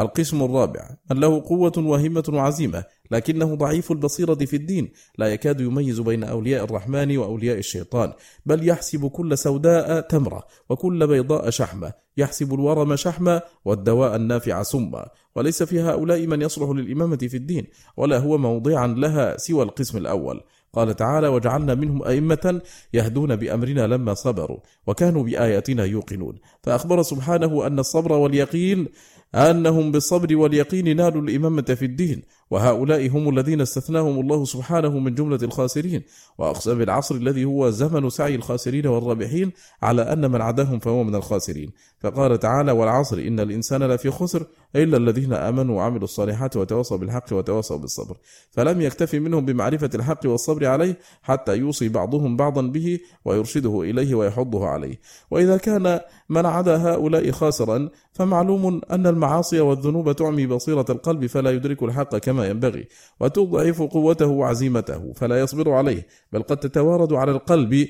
[0.00, 6.00] القسم الرابع من له قوة وهمة وعزيمة لكنه ضعيف البصيرة في الدين لا يكاد يميز
[6.00, 8.12] بين أولياء الرحمن وأولياء الشيطان
[8.46, 15.62] بل يحسب كل سوداء تمرة وكل بيضاء شحمة يحسب الورم شحمة والدواء النافع سما وليس
[15.62, 20.40] في هؤلاء من يصلح للإمامة في الدين ولا هو موضعا لها سوى القسم الأول.
[20.72, 22.60] قال تعالى وجعلنا منهم أئمة
[22.94, 28.88] يهدون بأمرنا لما صبروا وكانوا بآياتنا يوقنون فأخبر سبحانه أن الصبر واليقين
[29.34, 32.22] أنهم بالصبر واليقين نالوا الإمامة في الدين.
[32.50, 36.02] وهؤلاء هم الذين استثناهم الله سبحانه من جملة الخاسرين.
[36.38, 41.70] وأقسم بالعصر الذي هو زمن سعي الخاسرين والرابحين على أن من عداهم فهو من الخاسرين.
[42.00, 47.78] فقال تعالى والعصر إن الإنسان لفي خسر إلا الذين آمنوا وعملوا الصالحات وتواصوا بالحق وتواصوا
[47.78, 48.16] بالصبر.
[48.50, 54.66] فلم يكتفي منهم بمعرفة الحق والصبر عليه حتى يوصي بعضهم بعضا به ويرشده إليه ويحضه
[54.66, 55.00] عليه.
[55.30, 61.82] وإذا كان من عدا هؤلاء خاسرا فمعلوم أن المعاصي والذنوب تعمي بصيرة القلب فلا يدرك
[61.82, 62.88] الحق كما ينبغي
[63.20, 67.88] وتضعف قوته وعزيمته فلا يصبر عليه بل قد تتوارد على القلب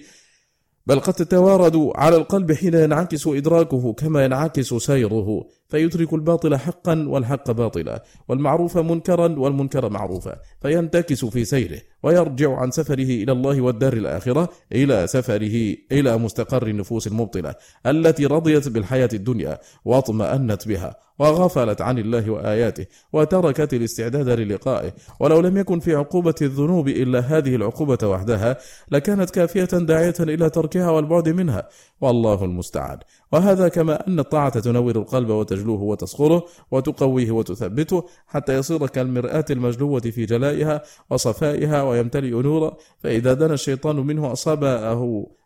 [0.86, 5.46] بل قد تتوارد على القلب حين ينعكس إدراكه كما ينعكس سيره.
[5.70, 10.36] فيترك الباطل حقا والحق باطلا والمعروف منكرا والمنكر معروفا.
[10.62, 17.06] فينتكس في سيره ويرجع عن سفره إلى الله والدار الآخرة إلى سفره إلى مستقر النفوس
[17.06, 17.54] المبطلة
[17.86, 24.92] التي رضيت بالحياة الدنيا واطمأنت بها وغفلت عن الله وآياته وتركت الاستعداد للقائه.
[25.20, 28.56] ولو لم يكن في عقوبة الذنوب إلا هذه العقوبة وحدها
[28.90, 31.68] لكانت كافية داعية إلى تركها والبعد منها.
[32.00, 32.98] والله المستعان.
[33.32, 40.26] وهذا كما أن الطاعة تنور القلب وتجلوه وتصخره وتقويه وتثبته حتى يصير كالمرآة المجلوة في
[40.26, 44.92] جلائها وصفائها ويمتلئ نورا فإذا دنا الشيطان منه أصابه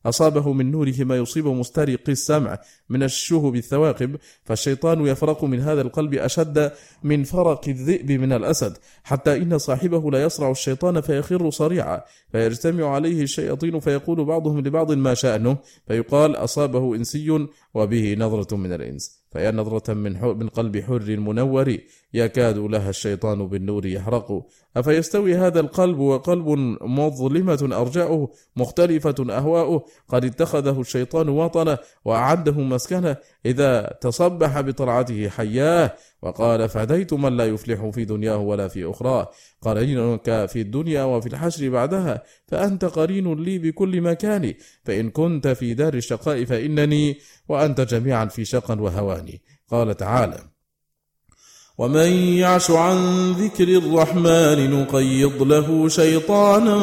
[0.07, 6.15] أصابه من نوره ما يصيب مسترق السمع من الشهب الثواقب فالشيطان يفرق من هذا القلب
[6.15, 12.95] أشد من فرق الذئب من الأسد حتى إن صاحبه لا يصرع الشيطان فيخر صريعا فيجتمع
[12.95, 19.24] عليه الشياطين فيقول بعضهم لبعض ما شأنه فيقال أصابه إنسي وبه نظرة من الإنس.
[19.35, 21.77] فيا نظرة من, من قلب حر منور
[22.15, 24.47] يكاد لها الشيطان بالنور يحرق.
[24.77, 26.49] أفيستوي هذا القلب وقلب
[26.83, 29.85] مظلمة أرجاؤه مختلفة أهواؤه.
[30.09, 33.17] قد اتخذه الشيطان وطنه وأعده مسكنه
[33.47, 39.31] إذا تصبح بطلعته حياه وقال فديت من لا يفلح في دنياه ولا في أخراه.
[39.63, 45.95] قرينك في الدنيا وفي الحشر بعدها فأنت قرين لي بكل مكان فإن كنت في دار
[45.95, 49.43] الشقاء فإنني وأنت جميعا في شقا وهواني.
[49.71, 50.39] قال تعالى
[51.79, 56.79] ومن يعش عن ذكر الرحمن نقيض له شيطانا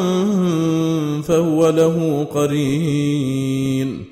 [1.22, 4.11] فهو له قرين.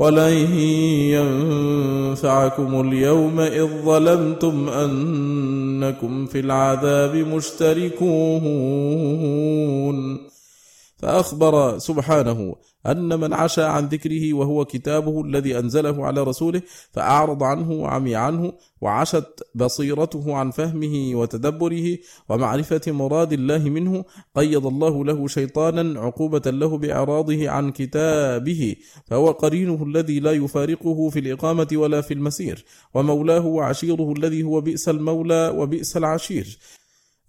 [0.00, 0.36] ولن
[2.12, 8.30] ينفعكم اليوم إذ ظلمتم أنكم في العذاب مشتركون.
[11.00, 12.54] فأخبر سبحانه
[12.86, 18.52] أن من عشى عن ذكره وهو كتابه الذي أنزله على رسوله فأعرض عنه وعمي عنه
[18.80, 24.04] وعشت بصيرته عن فهمه وتدبره ومعرفة مراد الله منه
[24.36, 31.18] قيض الله له شيطانا عقوبة له بإعراضه عن كتابه فهو قرينه الذي لا يفارقه في
[31.18, 36.58] الإقامة ولا في المسير ومولاه وعشيره الذي هو بئس المولى وبئس العشير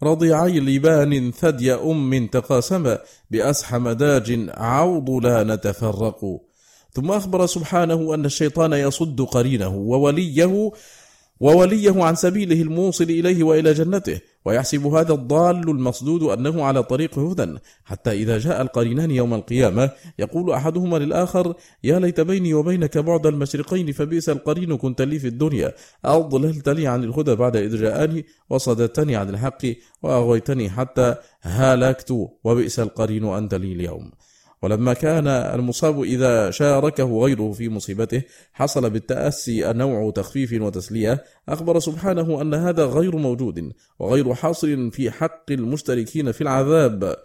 [0.03, 2.99] رضيعي لبان ثدي أم تقاسما
[3.31, 6.41] بأسحم داج عوض لا نتفرق.
[6.93, 10.71] ثم أخبر سبحانه أن الشيطان يصد قرينه ووليه
[11.39, 14.19] ووليه عن سبيله الموصل إليه وإلى جنته.
[14.45, 17.57] ويحسب هذا الضال المصدود أنه على طريق هدى.
[17.85, 23.91] حتى إذا جاء القرينان يوم القيامة يقول أحدهما للآخر يا ليت بيني وبينك بعد المشرقين
[23.91, 25.73] فبئس القرين كنت لي في الدنيا.
[26.05, 29.65] أضللتني عن الهدى بعد إذ جاءني وصددتني عن الحق
[30.03, 34.11] وأغويتني حتى هلكت وبئس القرين أنت لي اليوم.
[34.61, 38.21] ولما كان المصاب إذا شاركه غيره في مصيبته
[38.53, 41.23] حصل بالتأسي نوع تخفيف وتسلية.
[41.49, 47.15] أخبر سبحانه أن هذا غير موجود وغير حاصل في حق المشتركين في العذاب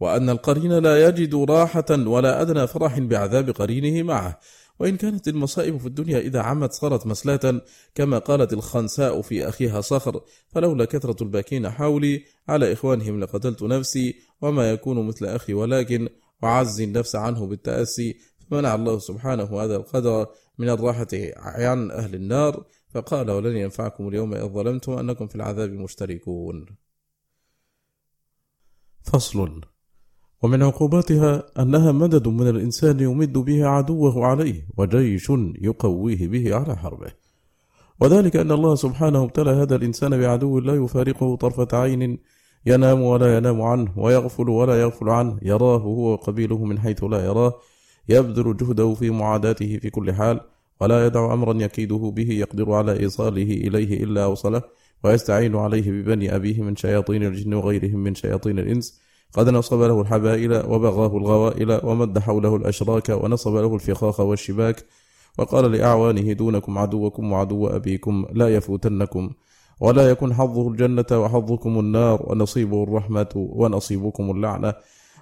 [0.00, 4.38] وأن القرين لا يجد راحة ولا أدنى فرح بعذاب قرينه معه.
[4.80, 7.60] وإن كانت المصائب في الدنيا إذا عمت صارت مسلاة
[7.94, 14.70] كما قالت الخنساء في أخيها صخر فلولا كثرة الباكين حولي على إخوانهم لقتلت نفسي وما
[14.70, 16.08] يكون مثل أخي ولكن
[16.42, 18.16] وعزي النفس عنه بالتأسي
[18.50, 20.26] فمنع الله سبحانه هذا القدر
[20.58, 22.64] من الراحة عن أهل النار.
[22.94, 26.66] فقال ولن ينفعكم اليوم إذ ظلمتم أنكم في العذاب مشتركون.
[29.02, 29.60] فصل.
[30.42, 37.12] ومن عقوباتها أنها مدد من الإنسان يمد به عدوه عليه وجيش يقويه به على حربه.
[38.00, 42.18] وذلك أن الله سبحانه ابتلى هذا الإنسان بعدو لا يفارقه طرفة عين
[42.68, 45.38] ينام ولا ينام عنه ويغفل ولا يغفل عنه.
[45.42, 47.52] يراه هو وقبيله من حيث لا يراه.
[48.08, 50.40] يبذل جهده في معاداته في كل حال.
[50.80, 54.62] ولا يدع أمرا يكيده به يقدر على إيصاله إليه إلا أوصله.
[55.04, 59.00] ويستعين عليه ببني أبيه من شياطين الجن وغيرهم من شياطين الإنس.
[59.32, 64.84] قد نصب له الحبائل وبغاه الغوائل ومد حوله الأشراك ونصب له الفخاخ والشباك.
[65.38, 69.30] وقال لأعوانه دونكم عدوكم وعدو أبيكم لا يفوتنكم.
[69.80, 74.74] ولا يكن حظه الجنة وحظكم النار ونصيبه الرحمة ونصيبكم اللعنة.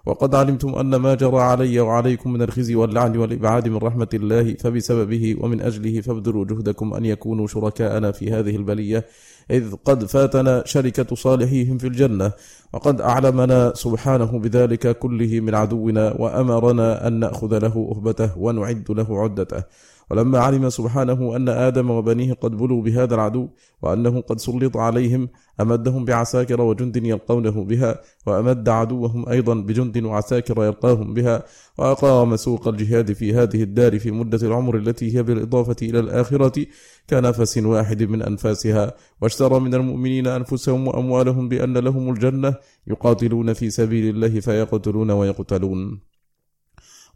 [0.07, 5.37] وقد علمتم أن ما جرى علي وعليكم من الخزي واللعن والإبعاد من رحمة الله فبسببه
[5.41, 9.07] ومن أجله فابذلوا جهدكم أن يكونوا شركاءنا في هذه البلية
[9.51, 12.33] إذ قد فاتنا شركة صالحيهم في الجنة.
[12.73, 19.63] وقد أعلمنا سبحانه بذلك كله من عدونا وأمرنا أن نأخذ له أهبته ونعد له عدته.
[20.11, 23.49] ولما علم سبحانه أن آدم وبنيه قد بلوا بهذا العدو
[23.83, 25.29] وأنه قد سلط عليهم
[25.61, 31.43] أمدهم بعساكر وجند يلقونه بها وأمد عدوهم أيضا بجند وعساكر يلقاهم بها
[31.79, 36.67] وأقام سوق الجهاد في هذه الدار في مدة العمر التي هي بالإضافة إلى الآخرة
[37.11, 38.95] كنفس واحد من أنفاسها.
[39.23, 42.55] واشترى من المؤمنين أنفسهم وأموالهم بأن لهم الجنة
[42.87, 46.01] يقاتلون في سبيل الله فيقتلون ويقتلون.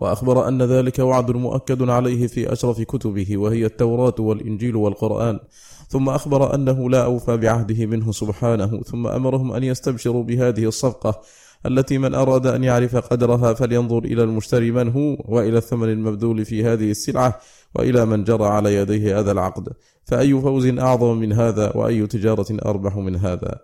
[0.00, 5.40] وأخبر أن ذلك وعد مؤكد عليه في أشرف كتبه وهي التوراة والإنجيل والقرآن.
[5.88, 8.80] ثم أخبر أنه لا أوفى بعهده منه سبحانه.
[8.80, 11.20] ثم أمرهم أن يستبشروا بهذه الصفقة
[11.66, 16.64] التي من أراد أن يعرف قدرها فلينظر إلى المشتري من هو وإلى الثمن المبذول في
[16.64, 17.40] هذه السلعة
[17.74, 19.68] وإلى من جرى على يديه هذا العقد.
[20.04, 23.58] فأي فوز أعظم من هذا وأي تجارة أربح من هذا.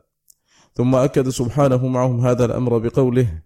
[0.75, 3.46] ثم أكد سبحانه معهم هذا الأمر بقوله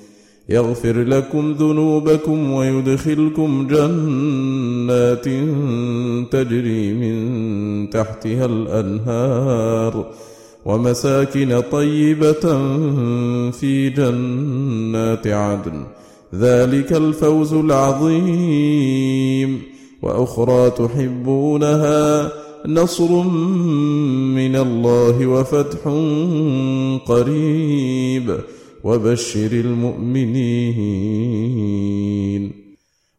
[0.51, 5.25] يغفر لكم ذنوبكم ويدخلكم جنات
[6.31, 10.05] تجري من تحتها الأنهار
[10.65, 12.41] ومساكن طيبة
[13.51, 15.83] في جنات عدن.
[16.35, 19.61] ذلك الفوز العظيم.
[20.01, 22.31] وأخرى تحبونها
[22.67, 23.23] نصر
[24.33, 25.87] من الله وفتح
[27.05, 28.37] قريب.
[28.83, 30.71] وبشر المؤمنين.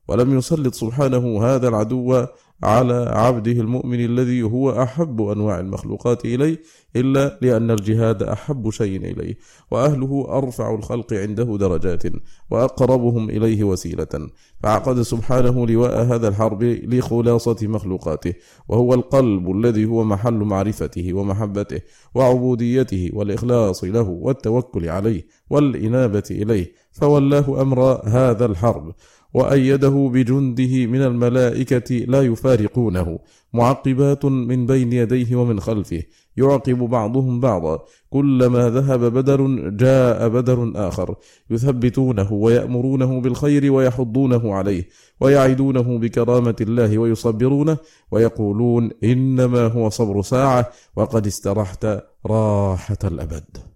[0.09, 2.27] ولم يسلط سبحانه هذا العدو
[2.63, 6.63] على عبده المؤمن الذي هو أحب أنواع المخلوقات إليه
[6.97, 9.39] إلا لأن الجهاد أحب شيء إليه
[9.71, 12.03] وأهله أرفع الخلق عنده درجات
[12.51, 14.29] وأقربهم إليه وسيلة.
[14.63, 18.35] فعقد سبحانه لواء هذا الحرب لخلاصة مخلوقاته
[18.69, 21.81] وهو القلب الذي هو محل معرفته ومحبته
[22.15, 25.27] وعبوديته والإخلاص له والتوكل عليه.
[25.53, 28.95] والإنابة إليه فولاه أمر هذا الحرب
[29.35, 33.19] وأيده بجنده من الملائكة لا يفارقونه
[33.53, 36.03] معقبات من بين يديه ومن خلفه
[36.37, 41.15] يعقب بعضهم بعضا كلما ذهب بدر جاء بدر آخر
[41.51, 44.89] يثبتونه ويأمرونه بالخير ويحضونه عليه
[45.21, 47.77] ويعدونه بكرامة الله ويصبرونه
[48.11, 51.87] ويقولون إنما هو صبر ساعة وقد استرحت
[52.27, 53.72] راحة الأبد.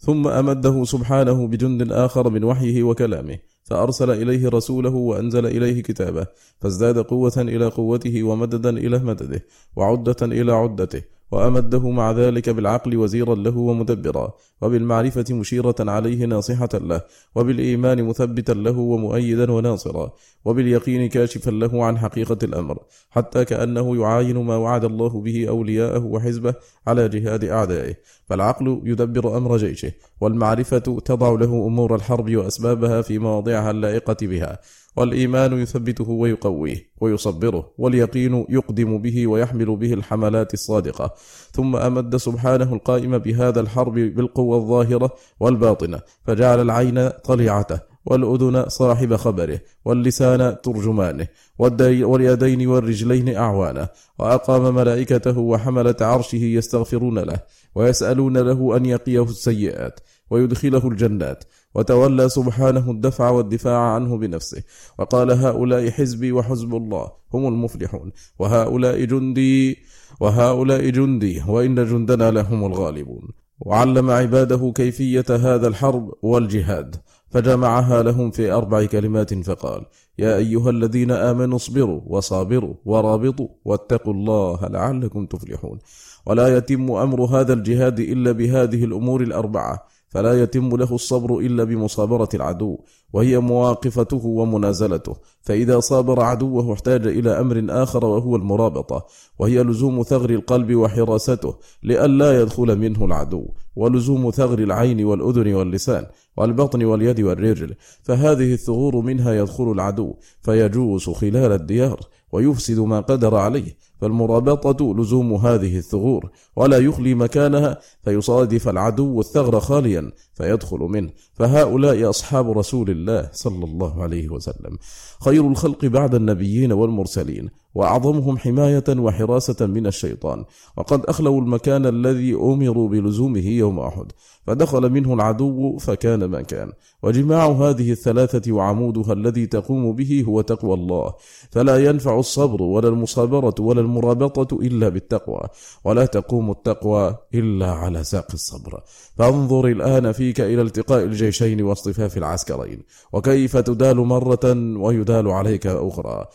[0.00, 6.26] ثم أمده سبحانه بجند آخر من وحيه وكلامه فأرسل إليه رسوله وأنزل إليه كتابه
[6.60, 9.44] فازداد قوة إلى قوته ومددا إلى مدده
[9.76, 11.02] وعدة إلى عدته
[11.32, 17.00] وأمده مع ذلك بالعقل وزيرا له ومدبرا وبالمعرفة مشيرة عليه ناصحة له
[17.34, 20.12] وبالإيمان مثبتا له ومؤيدا وناصرا
[20.44, 22.78] وباليقين كاشفا له عن حقيقة الأمر
[23.10, 26.54] حتى كأنه يعاين ما وعد الله به أولياءه وحزبه
[26.86, 27.94] على جهاد أعدائه.
[28.26, 34.58] فالعقل يدبر أمر جيشه والمعرفة تضع له أمور الحرب وأسبابها في مواضعها اللائقة بها.
[34.96, 41.14] والإيمان يثبته ويقويه ويصبره واليقين يقدم به ويحمل به الحملات الصادقة.
[41.52, 45.10] ثم أمد سبحانه القائم بهذا الحرب بالقوة الظاهرة
[45.40, 51.26] والباطنة فجعل العين طليعته والأذن صاحب خبره واللسان ترجمانه
[51.58, 53.88] واليدين والرجلين أعوانه.
[54.18, 57.40] وأقام ملائكته وحملة عرشه يستغفرون له
[57.74, 64.62] ويسألون له أن يقيه السيئات ويدخله الجنات وتولى سبحانه الدفع والدفاع عنه بنفسه.
[64.98, 68.12] وقال هؤلاء حزبي وحزب الله هم المفلحون.
[68.38, 69.78] وهؤلاء جندي
[70.20, 73.28] وهؤلاء جندي وإن جندنا لهم الغالبون.
[73.60, 76.96] وعلم عباده كيفية هذا الحرب والجهاد
[77.30, 79.86] فجمعها لهم في أربع كلمات فقال
[80.18, 85.78] يا أيها الذين آمنوا اصبروا وصابروا ورابطوا واتقوا الله لعلكم تفلحون.
[86.26, 89.86] ولا يتم أمر هذا الجهاد إلا بهذه الأمور الأربعة.
[90.10, 92.78] فلا يتم له الصبر إلا بمصابرة العدو
[93.12, 95.16] وهي مواقفته ومنازلته.
[95.42, 99.06] فإذا صابر عدوه احتاج إلى أمر آخر وهو المرابطة
[99.38, 106.06] وهي لزوم ثغر القلب وحراسته لئلا يدخل منه العدو ولزوم ثغر العين والأذن واللسان
[106.36, 107.74] والبطن واليد والرجل.
[108.02, 112.00] فهذه الثغور منها يدخل العدو فيجوس خلال الديار
[112.32, 120.12] ويفسد ما قدر عليه فالمرابطة لزوم هذه الثغور ولا يخلي مكانها فيصادف العدو الثغر خاليا
[120.34, 121.10] فيدخل منه.
[121.32, 124.78] فهؤلاء أصحاب رسول الله صلى الله عليه وسلم.
[125.24, 127.48] خير الخلق بعد النبيين والمرسلين.
[127.74, 130.44] وأعظمهم حماية وحراسة من الشيطان.
[130.76, 134.12] وقد أخلوا المكان الذي أمروا بلزومه يوم أحد.
[134.46, 136.72] فدخل منه العدو فكان ما كان.
[137.02, 141.14] وجماع هذه الثلاثة وعمودها الذي تقوم به هو تقوى الله.
[141.50, 145.40] فلا ينفع الصبر ولا المصابرة ولا المرابطة إلا بالتقوى.
[145.84, 148.80] ولا تقوم التقوى إلا على ساق الصبر.
[149.18, 152.82] فانظر الآن فيك إلى التقاء الجيشين واصطفاف العسكرين.
[153.12, 156.26] وكيف تدال مرة ويدال عليك أخرى.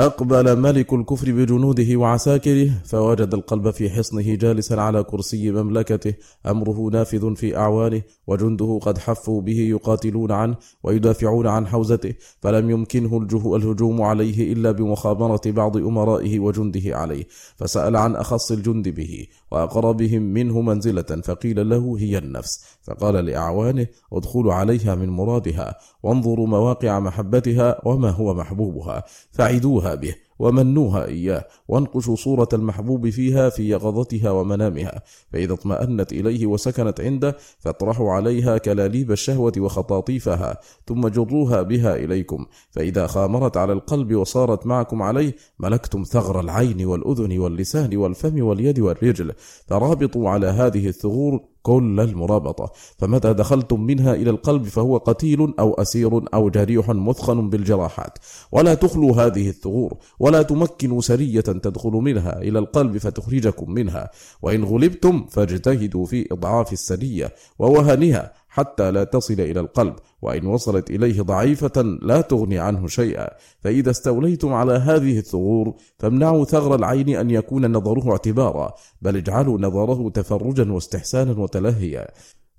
[0.00, 6.14] أقبل ملك الكفر بجنوده وعساكره فوجد القلب في حصنه جالسا على كرسي مملكته
[6.46, 13.26] أمره نافذ في أعوانه وجنده قد حفوا به يقاتلون عنه ويدافعون عن حوزته فلم يمكنه
[13.56, 17.24] الهجوم عليه إلا بمخابرة بعض أمرائه وجنده عليه.
[17.56, 22.64] فسأل عن أخص الجند به وأقربهم منه منزلة فقيل له هي النفس.
[22.84, 31.04] فقال لأعوانه ادخلوا عليها من مرادها وانظروا مواقع محبتها وما هو محبوبها فعدوها به ومنوها
[31.04, 38.58] إياه وانقشوا صورة المحبوب فيها في يقظتها ومنامها فإذا اطمأنت إليه وسكنت عنده فاطرحوا عليها
[38.58, 46.02] كلاليب الشهوة وخطاطيفها ثم جروها بها إليكم فإذا خامرت على القلب وصارت معكم عليه ملكتم
[46.02, 49.32] ثغر العين والأذن واللسان والفم واليد والرجل
[49.66, 52.72] فرابطوا على هذه الثغور كل المرابطة.
[52.98, 58.18] فمتى دخلتم منها إلى القلب فهو قتيل أو أسير أو جريح مثخن بالجراحات.
[58.52, 64.10] ولا تخلوا هذه الثغور ولا تمكنوا سرية تدخل منها إلى القلب فتخرجكم منها.
[64.42, 71.22] وإن غلبتم فاجتهدوا في إضعاف السرية ووهنها حتى لا تصل إلى القلب وإن وصلت إليه
[71.22, 73.28] ضعيفة لا تغني عنه شيئا.
[73.60, 80.10] فإذا استوليتم على هذه الثغور فامنعوا ثغر العين أن يكون نظره اعتبارا بل اجعلوا نظره
[80.10, 82.08] تفرجا واستحسانا وتلهيا.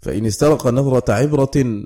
[0.02, 1.84] فإن استرق نظرة عبرة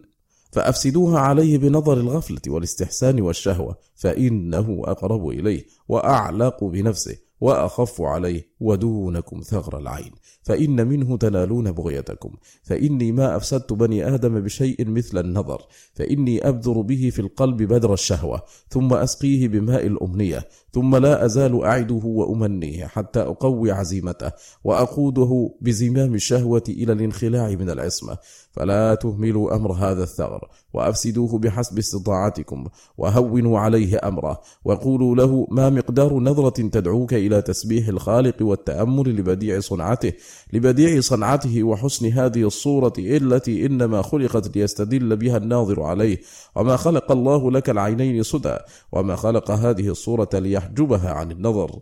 [0.51, 7.28] فأفسدوها عليه بنظر الغفلة والاستحسان والشهوة فإنه أقرب إليه وأعلق بنفسه.
[7.41, 10.11] وأخف عليه ودونكم ثغر العين.
[10.41, 12.35] فإن منه تنالون بغيتكم.
[12.63, 15.61] فإني ما أفسدت بني آدم بشيء مثل النظر.
[15.93, 18.41] فإني أبذر به في القلب بدر الشهوة.
[18.69, 20.47] ثم أسقيه بماء الأمنية.
[20.74, 24.32] ثم لا أزال أعده وأمنيه حتى أقوي عزيمته
[24.63, 28.17] وأقوده بزمام الشهوة إلى الانخلاع من العصمة.
[28.51, 32.67] فلا تهملوا أمر هذا الثغر وأفسدوه بحسب استطاعتكم
[32.97, 40.13] وهونوا عليه أمره وقولوا له ما مقدار نظرة تدعوك إلى تسبيح الخالق والتأمل لبديع صنعته
[40.53, 46.22] لبديع صنعته وحسن هذه الصورة التي إنما خلقت ليستدل بها الناظر عليه.
[46.55, 48.57] وما خلق الله لك العينين سدى
[48.91, 50.30] وما خلق هذه الصورة
[50.60, 51.80] ليحجبها عن النظر.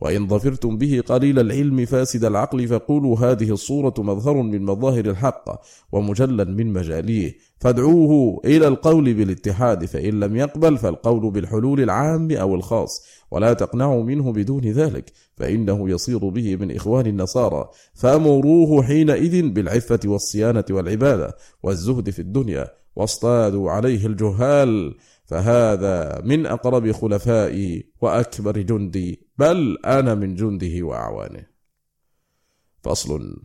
[0.00, 5.60] وإن ظفرتم به قليل العلم فاسد العقل فقولوا هذه الصورة مظهر من مظاهر الحق
[5.92, 7.36] ومجلا من مجاليه.
[7.60, 13.06] فادعوه إلى القول بالاتحاد فإن لم يقبل فالقول بالحلول العام أو الخاص.
[13.30, 17.68] ولا تقنعوا منه بدون ذلك فإنه يصير به من إخوان النصارى.
[17.94, 22.68] فأمروه حينئذ بالعفة والصيانة والعبادة والزهد في الدنيا.
[22.96, 24.94] واصطادوا عليه الجهال.
[25.26, 31.46] فهذا من أقرب خلفائي وأكبر جندي بل أنا من جنده وأعوانه.
[32.82, 33.42] فصل.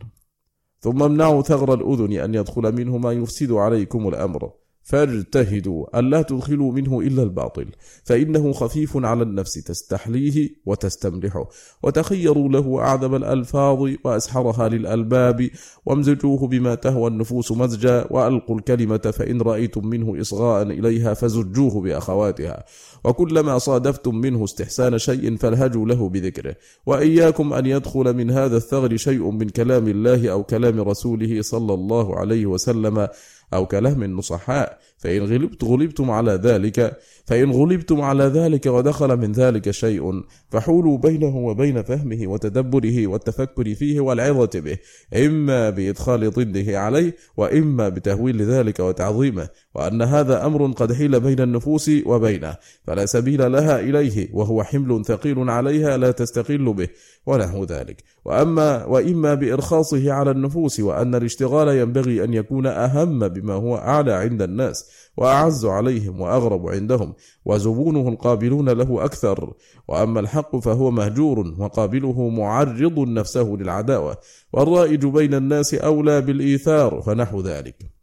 [0.80, 4.54] ثم امنعوا ثغر الأذن أن يدخل منه ما يفسد عليكم الأمر.
[4.84, 7.68] فاجتهدوا ألا تدخلوا منه إلا الباطل
[8.04, 11.50] فإنه خفيف على النفس تستحليه وتستملحه.
[11.84, 15.50] وتخيروا له أعذب الألفاظ وأسحرها للألباب
[15.86, 22.64] وامزجوه بما تهوى النفوس مزجا وألقوا الكلمة فإن رأيتم منه إصغاء إليها فزجوه بأخواتها.
[23.04, 26.56] وكلما صادفتم منه استحسان شيء فالهجوا له بذكره.
[26.86, 32.20] وإياكم أن يدخل من هذا الثغر شيء من كلام الله أو كلام رسوله صلى الله
[32.20, 33.08] عليه وسلم
[33.54, 34.80] أو كلام النصحاء.
[35.02, 41.38] فإن غلبت غلبتم على ذلك فإن غلبتم على ذلك ودخل من ذلك شيء فحولوا بينه
[41.38, 44.78] وبين فهمه وتدبره والتفكر فيه والعظة به
[45.26, 51.92] إما بإدخال ضده عليه وإما بتهويل ذلك وتعظيمه وأن هذا أمر قد حيل بين النفوس
[52.06, 56.88] وبينه فلا سبيل لها إليه وهو حمل ثقيل عليها لا تستقل به
[57.26, 58.04] ونحو ذلك.
[58.26, 64.42] وأما وإما بإرخاصه على النفوس وأن الاشتغال ينبغي أن يكون أهم بما هو أعلى عند
[64.42, 67.14] الناس وأعز عليهم وأغرب عندهم
[67.46, 69.54] وزبونه القابلون له أكثر
[69.88, 74.18] وأما الحق فهو مهجور وقابله معرض نفسه للعداوة
[74.54, 78.01] والرائج بين الناس أولى بالإيثار فنحو ذلك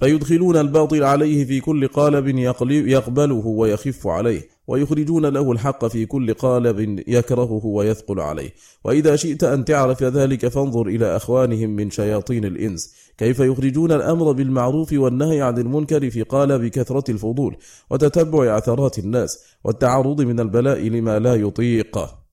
[0.00, 2.38] فيدخلون الباطل عليه في كل قالب
[2.70, 8.50] يقبله ويخف عليه ويخرجون له الحق في كل قالب يكرهه ويثقل عليه.
[8.84, 12.94] وإذا شئت أن تعرف ذلك فانظر إلى أخوانهم من شياطين الإنس.
[13.18, 17.56] كيف يخرجون الأمر بالمعروف والنهي عن المنكر في قالب كثرة الفضول
[17.90, 22.23] وتتبع عثرات الناس والتعرض من البلاء لما لا يطيقه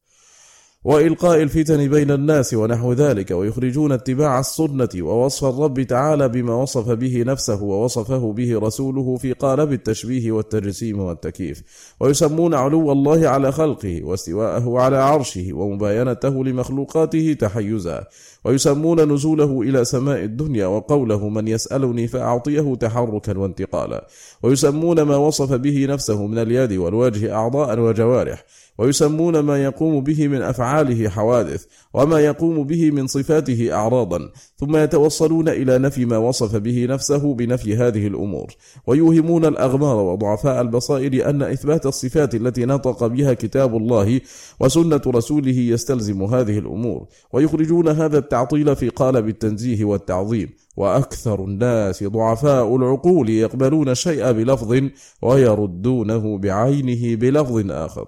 [0.83, 7.23] وإلقاء الفتن بين الناس ونحو ذلك ويخرجون اتباع السنة ووصف الرب تعالى بما وصف به
[7.23, 11.63] نفسه ووصفه به رسوله في قالب التشبيه والتجسيم والتكييف.
[11.99, 18.03] ويسمون علو الله على خلقه واستواءه على عرشه ومباينته لمخلوقاته تحيزا.
[18.45, 24.07] ويسمون نزوله إلى سماء الدنيا وقوله من يسألني فأعطيه تحركا وانتقالا
[24.43, 28.43] ويسمون ما وصف به نفسه من اليد والوجه أعضاء وجوارح.
[28.77, 31.65] ويسمون ما يقوم به من أفعاله حوادث.
[31.93, 37.77] وما يقوم به من صفاته أعراضا ثم يتوصلون إلى نفي ما وصف به نفسه بنفي
[37.77, 38.55] هذه الأمور.
[38.87, 44.21] ويوهمون الأغمار وضعفاء البصائر أن إثبات الصفات التي نطق بها كتاب الله
[44.59, 47.07] وسنة رسوله يستلزم هذه الأمور.
[47.33, 50.49] ويخرجون هذا التعطيل في قالب التنزيه والتعظيم.
[50.77, 54.79] وأكثر الناس ضعفاء العقول يقبلون الشيء بلفظ
[55.21, 58.07] ويردونه بعينه بلفظ آخر.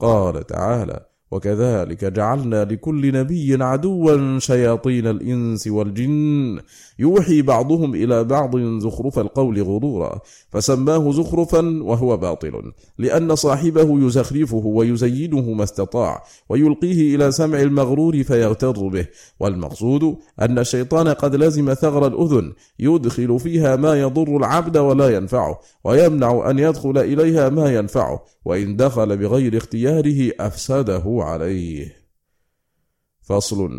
[0.00, 6.60] قال تعالى وكذلك جعلنا لكل نبي عدوا شياطين الإنس والجن
[6.98, 10.20] يوحي بعضهم إلى بعض زخرف القول غرورا
[10.50, 18.88] فسماه زخرفا وهو باطل لأن صاحبه يزخرفه ويزينه ما استطاع ويلقيه إلى سمع المغرور فيغتر
[18.88, 19.06] به
[19.40, 26.50] والمقصود أن الشيطان قد لزم ثغر الأذن يدخل فيها ما يضر العبد ولا ينفعه ويمنع
[26.50, 31.96] أن يدخل إليها ما ينفعه وإن دخل بغير اختياره أفسده عليه.
[33.22, 33.70] فصل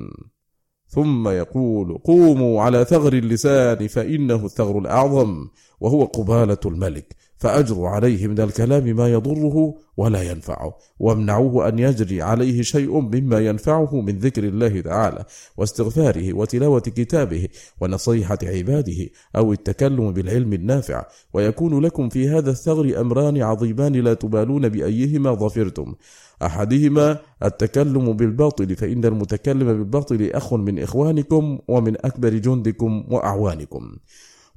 [0.88, 5.48] ثم يقول قوموا على ثغر اللسان فإنه الثغر الأعظم
[5.80, 7.16] وهو قبالة الملك.
[7.38, 10.78] فأجروا عليه من الكلام ما يضره ولا ينفعه.
[11.00, 15.26] وامنعوه أن يجري عليه شيء مما ينفعه من ذكر الله تعالى
[15.58, 17.48] واستغفاره وتلاوة كتابه
[17.82, 21.06] ونصيحة عباده أو التكلم بالعلم النافع.
[21.34, 25.96] ويكون لكم في هذا الثغر أمران عظيمان لا تبالون بأيهما ظفرتم.
[26.42, 33.96] أحدهما التكلم بالباطل فإن المتكلم بالباطل أخ من إخوانكم ومن أكبر جندكم وأعوانكم.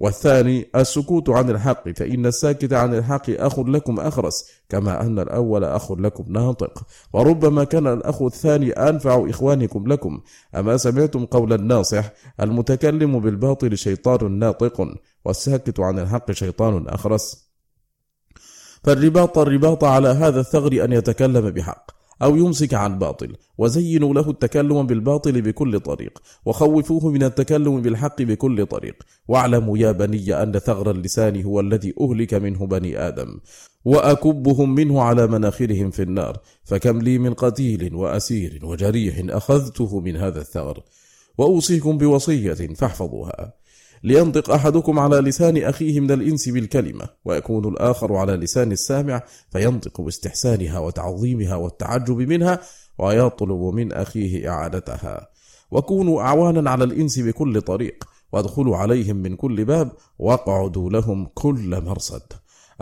[0.01, 5.93] والثاني السكوت عن الحق فإن الساكت عن الحق أخ لكم أخرس كما أن الأول أخ
[5.93, 6.87] لكم ناطق.
[7.13, 10.21] وربما كان الأخ الثاني أنفع إخوانكم لكم.
[10.57, 14.95] أما سمعتم قول الناصح المتكلم بالباطل شيطان ناطق
[15.25, 17.49] والساكت عن الحق شيطان أخرس.
[18.85, 21.98] فالرباط الرباط على هذا الثغر أن يتكلم بحق.
[22.23, 23.37] أو يمسك عن باطل.
[23.59, 26.23] وزينوا له التكلم بالباطل بكل طريق.
[26.47, 29.03] وخوفوه من التكلم بالحق بكل طريق.
[29.29, 33.41] واعلموا يا بني أن ثغر اللسان هو الذي أهلك منه بني آدم.
[33.85, 36.39] وأكبهم منه على مناخرهم في النار.
[36.65, 40.83] فكم لي من قتيل وأسير وجريح أخذته من هذا الثغر.
[41.39, 43.53] وأوصيكم بوصية فاحفظوها.
[44.05, 50.79] لينطق أحدكم على لسان أخيه من الإنس بالكلمة ويكون الآخر على لسان السامع فينطق باستحسانها
[50.79, 52.61] وتعظيمها والتعجب منها
[52.99, 55.29] ويطلب من أخيه إعادتها.
[55.71, 62.23] وكونوا أعوانا على الإنس بكل طريق وادخلوا عليهم من كل باب واقعدوا لهم كل مرصد.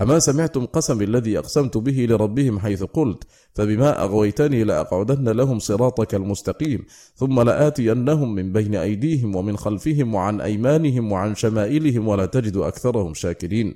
[0.03, 3.25] أما سمعتم قسم الذي أقسمت به لربهم حيث قلت
[3.55, 6.85] فبما أغويتني لأقعدن لهم صراطك المستقيم
[7.17, 13.75] ثم لآتينهم من بين أيديهم ومن خلفهم وعن أيمانهم وعن شمائلهم ولا تجد أكثرهم شاكرين.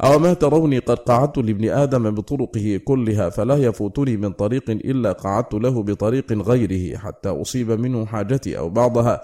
[0.00, 5.54] أو ما تروني قد قعدت لابن آدم بطرقه كلها فلا يفوتني من طريق إلا قعدت
[5.54, 9.22] له بطريق غيره حتى أصيب منه حاجتي أو بعضها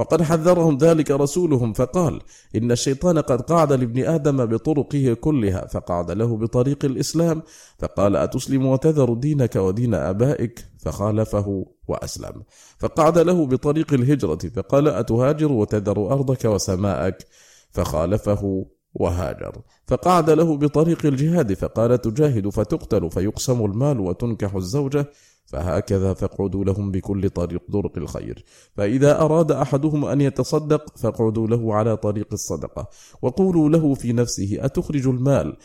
[0.00, 2.20] وقد حذرهم ذلك رسولهم فقال
[2.56, 7.42] إن الشيطان قد قعد لابن آدم بطرقه كلها فقعد له بطريق الإسلام
[7.78, 12.42] فقال أتسلم وتذر دينك ودين آبائك؟ فخالفه وأسلم.
[12.78, 17.26] فقعد له بطريق الهجرة فقال أتهاجر وتذر أرضك وسماءك؟
[17.70, 19.62] فخالفه وهاجر.
[19.86, 25.10] فقعد له بطريق الجهاد فقال تجاهد فتقتل فيقسم المال وتنكح الزوجة
[25.50, 28.44] فهكذا فاقعدوا لهم بكل طريق طرق الخير.
[28.76, 32.88] فإذا أراد أحدهم أن يتصدق فاقعدوا له على طريق الصدقة.
[33.22, 35.56] وقولوا له في نفسه أتخرج المال؟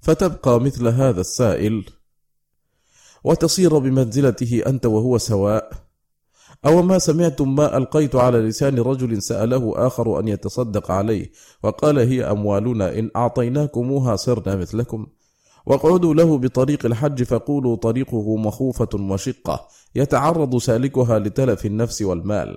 [0.00, 1.84] فتبقى مثل هذا السائل
[3.24, 5.70] وتصير بمنزلته أنت وهو سواء؟
[6.66, 11.30] أو ما سمعتم ما ألقيت على لسان رجل سأله آخر أن يتصدق عليه
[11.62, 15.06] وقال هي أموالنا إن أعطيناكموها صرنا مثلكم.
[15.68, 22.56] واقعدوا له بطريق الحج فقولوا طريقه مخوفة وشقة يتعرض سالكها لتلف النفس والمال.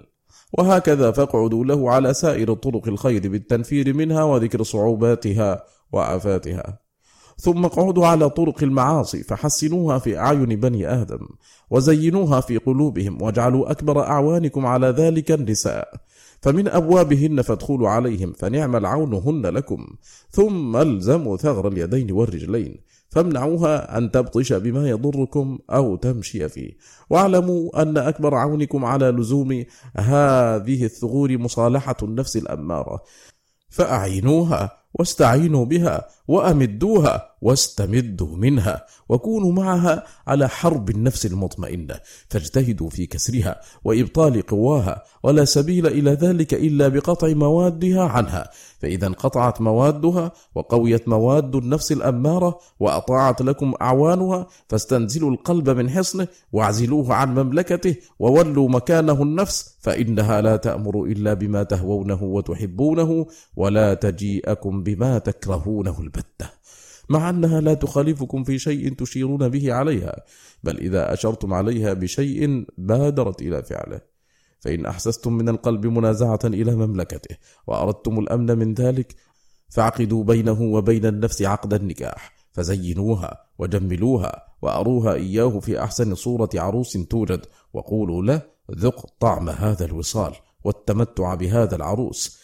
[0.58, 6.80] وهكذا فاقعدوا له على سائر طرق الخير بالتنفير منها وذكر صعوباتها وآفاتها.
[7.38, 11.28] ثم اقعدوا على طرق المعاصي فحسنوها في أعين بني آدم
[11.70, 15.94] وزينوها في قلوبهم واجعلوا أكبر أعوانكم على ذلك النساء.
[16.42, 19.88] فمن أبوابهن فادخلوا عليهم فنعم العون هن لكم.
[20.30, 22.91] ثم الزموا ثغر اليدين والرجلين.
[23.12, 26.78] فامنعوها أن تبطش بما يضركم أو تمشي فيه.
[27.10, 29.66] واعلموا أن أكبر عونكم على لزوم
[29.98, 33.04] هذه الثغور مصالحة النفس الأمارة.
[33.70, 43.62] فأعينوها واستعينوا بها وأمدوها واستمدوا منها وكونوا معها على حرب النفس المطمئنة فاجتهدوا في كسرها
[43.84, 48.50] وإبطال قواها ولا سبيل إلى ذلك إلا بقطع موادها عنها.
[48.82, 57.14] فإذا انقطعت موادها وقويت مواد النفس الأمارة وأطاعت لكم أعوانها فاستنزلوا القلب من حصنه واعزلوه
[57.14, 63.26] عن مملكته وولوا مكانه النفس فإنها لا تأمر إلا بما تهوونه وتحبونه
[63.56, 66.50] ولا تجيئكم بما تكرهونه البته
[67.10, 70.16] مع أنها لا تخالفكم في شيء تشيرون به عليها
[70.64, 74.02] بل إذا أشرتم عليها بشيء بادرت إلى فعله.
[74.60, 79.16] فإن أحسستم من القلب منازعة إلى مملكته وأردتم الأمن من ذلك
[79.70, 87.46] فعقدوا بينه وبين النفس عقد النكاح فزينوها وجملوها وأروها إياه في أحسن صورة عروس توجد
[87.74, 88.42] وقولوا له
[88.72, 92.38] ذق طعم هذا الوصال والتمتع بهذا العروس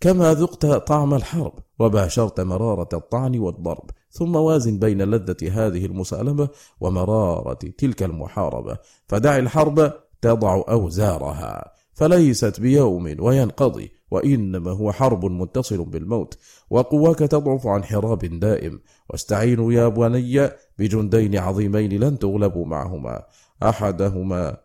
[0.00, 1.52] كما ذقت طعم الحرب.
[1.82, 6.48] وباشرت مرارة الطعن والضرب ثم وازن بين لذة هذه المسالمة
[6.80, 8.76] ومرارة تلك المحاربة.
[9.06, 11.72] فدع الحرب تضع أوزارها.
[11.92, 16.38] فليست بيوم وينقضي وإنما هو حرب متصل بالموت.
[16.70, 18.80] وقواك تضعف عن حراب دائم.
[19.10, 23.22] واستعينوا يا بني بجندين عظيمين لن تغلبوا معهما.
[23.62, 24.56] أحدهما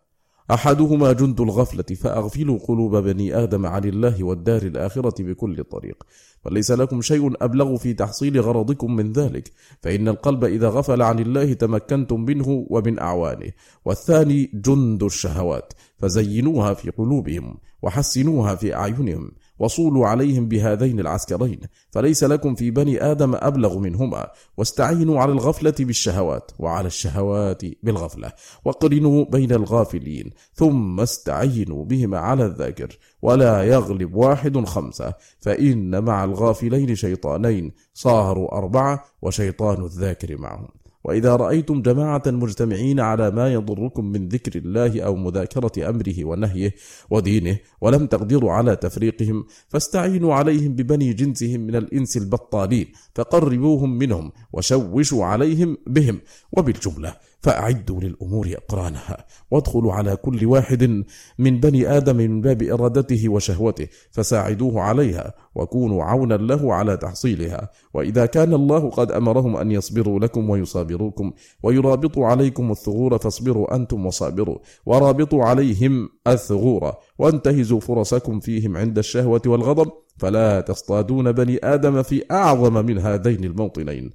[0.50, 6.06] أحدهما جند الغفلة فأغفلوا قلوب بني آدم عن الله والدار الآخرة بكل طريق.
[6.44, 11.52] فليس لكم شيء أبلغ في تحصيل غرضكم من ذلك فإن القلب إذا غفل عن الله
[11.52, 13.52] تمكنتم منه ومن أعوانه.
[13.84, 19.30] والثاني جند الشهوات فزينوها في قلوبهم وحسنوها في أعينهم.
[19.58, 24.30] وصولوا عليهم بهذين العسكرين فليس لكم في بني آدم أبلغ منهما.
[24.56, 28.32] واستعينوا على الغفلة بالشهوات وعلى الشهوات بالغفلة.
[28.64, 32.98] وقرنوا بين الغافلين ثم استعينوا بهما على الذاكر.
[33.22, 40.77] ولا يغلب واحد خمسة فإن مع الغافلين شيطانين صاروا أربعة وشيطان الذاكر معهم.
[41.04, 46.74] وإذا رأيتم جماعة مجتمعين على ما يضركم من ذكر الله أو مذاكرة أمره ونهيه
[47.10, 55.24] ودينه ولم تقدروا على تفريقهم فاستعينوا عليهم ببني جنسهم من الإنس البطالين فقربوهم منهم وشوشوا
[55.24, 56.20] عليهم بهم.
[56.52, 59.26] وبالجملة فأعدوا للأمور أقرانها.
[59.50, 61.04] وادخلوا على كل واحد
[61.38, 67.70] من بني آدم من باب إرادته وشهوته فساعدوه عليها وكونوا عونا له على تحصيلها.
[67.94, 71.32] وإذا كان الله قد أمرهم أن يصبروا لكم ويصابروكم
[71.62, 74.58] ويرابطوا عليكم الثغور فاصبروا أنتم وصابروا.
[74.86, 82.86] ورابطوا عليهم الثغور وانتهزوا فرصكم فيهم عند الشهوة والغضب فلا تصطادون بني آدم في أعظم
[82.86, 84.10] من هذين الموطنين.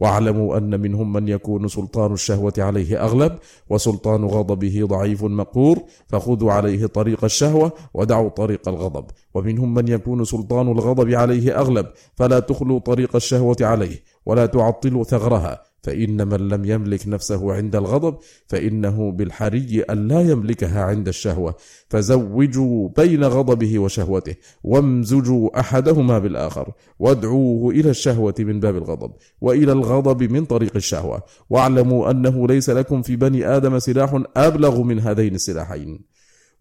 [0.00, 3.38] واعلموا أن منهم من يكون سلطان الشهوة عليه أغلب
[3.70, 5.78] وسلطان غضبه ضعيف مقهور
[6.08, 9.04] فخذوا عليه طريق الشهوة ودعوا طريق الغضب.
[9.34, 15.73] ومنهم من يكون سلطان الغضب عليه أغلب فلا تخلوا طريق الشهوة عليه ولا تعطلوا ثغرها.
[15.84, 21.54] فإن من لم يملك نفسه عند الغضب فإنه بالحري أن لا يملكها عند الشهوة.
[21.88, 30.22] فزوجوا بين غضبه وشهوته وامزجوا أحدهما بالآخر وادعوه إلى الشهوة من باب الغضب وإلى الغضب
[30.22, 31.22] من طريق الشهوة.
[31.50, 36.04] واعلموا أنه ليس لكم في بني آدم سلاح أبلغ من هذين السلاحين.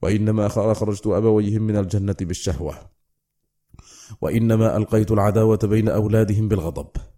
[0.01, 2.73] وإنما أخرجت أبويهم من الجنة بالشهوة.
[4.21, 7.12] وإنما ألقيت العداوة بين أولادهم بالغضب.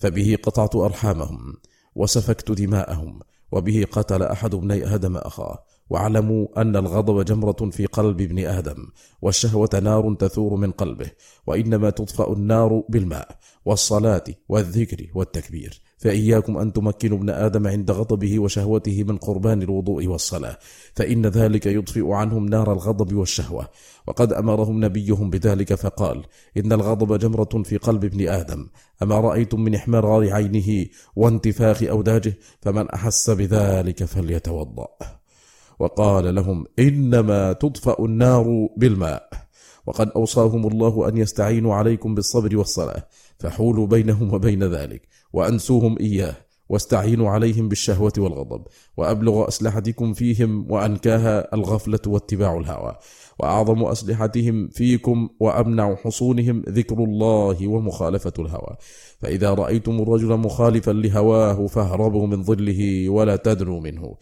[0.00, 1.54] فبه قطعت أرحامهم
[1.94, 3.20] وسفكت دماءهم
[3.52, 5.64] وبه قتل أحد ابني آدم أخاه.
[5.90, 8.88] واعلموا أن الغضب جمرة في قلب ابن آدم
[9.22, 11.10] والشهوة نار تثور من قلبه
[11.46, 15.82] وإنما تطفأ النار بالماء والصلاة والذكر والتكبير.
[16.00, 20.58] فإياكم أن تمكنوا ابن آدم عند غضبه وشهوته من قربان الوضوء والصلاة
[20.94, 23.68] فإن ذلك يطفئ عنهم نار الغضب والشهوة.
[24.06, 26.24] وقد أمرهم نبيهم بذلك فقال
[26.56, 28.66] إن الغضب جمرة في قلب ابن آدم.
[29.02, 30.86] أما رأيتم من إحمرار عينه
[31.16, 34.88] وانتفاخ أوداجه فمن أحس بذلك فليتوضأ.
[35.78, 39.28] وقال لهم إنما تطفأ النار بالماء.
[39.86, 43.06] وقد أوصاهم الله أن يستعينوا عليكم بالصبر والصلاة
[43.38, 45.19] فحولوا بينهم وبين ذلك.
[45.32, 46.34] وأنسوهم إياه
[46.68, 48.66] واستعينوا عليهم بالشهوة والغضب
[48.96, 52.96] وأبلغ أسلحتكم فيهم وأنكاها الغفلة واتباع الهوى
[53.38, 58.76] وأعظم أسلحتهم فيكم وأمنع حصونهم ذكر الله ومخالفة الهوى.
[59.20, 64.14] فإذا رأيتم الرجل مخالفا لهواه فاهربوا من ظله ولا تدنوا منه.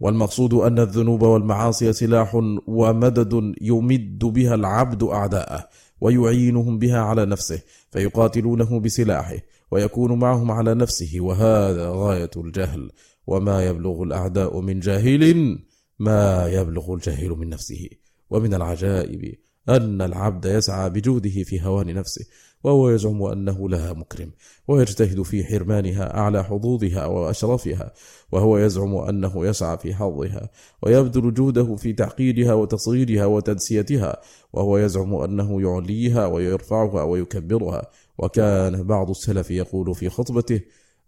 [0.00, 2.34] والمقصود أن الذنوب والمعاصي سلاح
[2.66, 5.68] ومدد يمد بها العبد أعداءه
[6.00, 9.36] ويعينهم بها على نفسه فيقاتلونه بسلاحه
[9.70, 11.20] ويكون معهم على نفسه.
[11.20, 12.90] وهذا غاية الجهل.
[13.26, 15.58] وما يبلغ الأعداء من جاهل
[15.98, 17.88] ما يبلغ الجاهل من نفسه.
[18.30, 19.34] ومن العجائب
[19.68, 22.26] أن العبد يسعى بجوده في هوان نفسه
[22.64, 24.30] وهو يزعم أنه لها مكرم
[24.68, 27.92] ويجتهد في حرمانها أعلى حظوظها وأشرفها
[28.32, 30.50] وهو يزعم أنه يسعى في حظها
[30.82, 34.20] ويبذل جهده في تعقيدها وتصغيرها وتنسيتها
[34.52, 37.90] وهو يزعم أنه يعليها ويرفعها ويكبرها.
[38.22, 40.60] وكان بعض السلف يقول في خطبته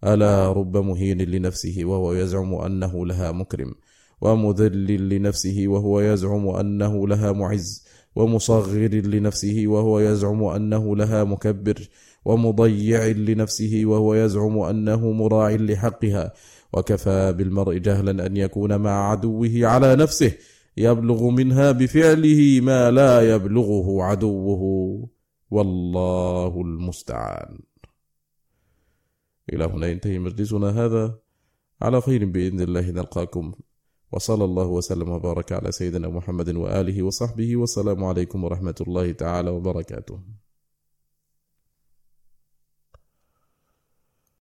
[0.03, 3.73] ألا رب مهين لنفسه وهو يزعم أنه لها مكرم
[4.21, 7.85] ومذل لنفسه وهو يزعم أنه لها معز
[8.15, 11.89] ومصغر لنفسه وهو يزعم أنه لها مكبر
[12.25, 16.33] ومضيع لنفسه وهو يزعم أنه مراع لحقها
[16.73, 20.31] وكفى بالمرء جهلا أن يكون مع عدوه على نفسه
[20.77, 25.12] يبلغ منها بفعله ما لا يبلغه عدوه.
[25.53, 27.59] والله المستعان.
[29.53, 31.19] إلى هنا ينتهي مجلسنا هذا.
[31.81, 33.53] على خير بإذن الله نلقاكم.
[34.11, 37.57] وصلى الله وسلم وبارك على سيدنا محمد وآله وصحبه.
[37.57, 40.42] والسلام عليكم ورحمة الله تعالى وبركاته.